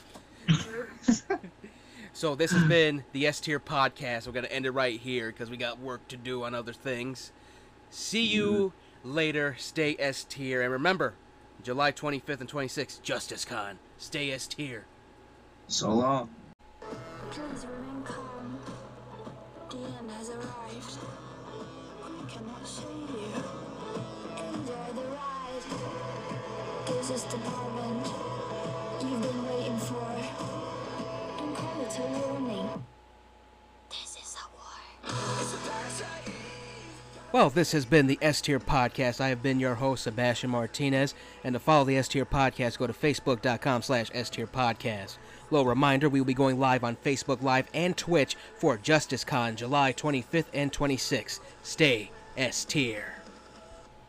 so 2.13 2.35
this 2.35 2.51
has 2.51 2.63
been 2.63 3.03
the 3.11 3.27
S 3.27 3.39
tier 3.39 3.59
podcast. 3.59 4.27
We're 4.27 4.33
gonna 4.33 4.47
end 4.47 4.65
it 4.65 4.71
right 4.71 4.99
here 4.99 5.27
because 5.27 5.49
we 5.49 5.57
got 5.57 5.79
work 5.79 6.07
to 6.09 6.17
do 6.17 6.43
on 6.43 6.53
other 6.55 6.73
things. 6.73 7.31
See 7.89 8.25
you 8.25 8.73
later. 9.07 9.55
Stay 9.57 9.95
S 9.97 10.23
tier 10.23 10.61
and 10.61 10.71
remember, 10.71 11.13
July 11.63 11.91
25th 11.91 12.41
and 12.41 12.49
26th, 12.49 13.01
Justice 13.01 13.45
Con. 13.45 13.79
Stay 13.97 14.31
S 14.31 14.47
tier. 14.47 14.85
So 15.67 15.91
long. 15.93 16.29
Please 17.31 17.65
remain 17.65 18.03
calm. 18.03 18.59
The 19.69 19.77
end 19.77 20.11
has 20.11 20.29
arrived. 20.29 20.97
We 22.05 22.31
cannot 22.31 22.67
save 22.67 22.87
you. 22.87 23.43
Enjoy 24.53 24.87
the 24.95 25.07
ride. 25.09 25.63
This 26.87 27.09
is 27.11 27.23
the 27.23 27.37
moment 27.37 27.66
Well, 37.33 37.49
this 37.49 37.73
has 37.73 37.85
been 37.85 38.07
the 38.07 38.17
S 38.21 38.39
Tier 38.39 38.59
Podcast. 38.59 39.19
I 39.19 39.27
have 39.27 39.43
been 39.43 39.59
your 39.59 39.75
host, 39.75 40.03
Sebastian 40.03 40.49
Martinez. 40.49 41.13
And 41.43 41.53
to 41.53 41.59
follow 41.59 41.83
the 41.83 41.97
S 41.97 42.07
Tier 42.07 42.25
Podcast, 42.25 42.77
go 42.77 42.87
to 42.87 42.93
facebook.com 42.93 43.81
slash 43.81 44.09
S 44.13 44.29
Tier 44.29 44.47
Podcast. 44.47 45.17
Little 45.51 45.65
reminder, 45.67 46.07
we 46.07 46.21
will 46.21 46.25
be 46.25 46.33
going 46.33 46.57
live 46.57 46.83
on 46.83 46.95
Facebook 46.95 47.41
Live 47.41 47.67
and 47.73 47.97
Twitch 47.97 48.37
for 48.55 48.77
Justice 48.77 49.25
Con, 49.25 49.55
July 49.57 49.91
25th 49.93 50.45
and 50.53 50.71
26th. 50.71 51.41
Stay 51.63 52.11
S 52.37 52.63
Tier. 52.63 53.16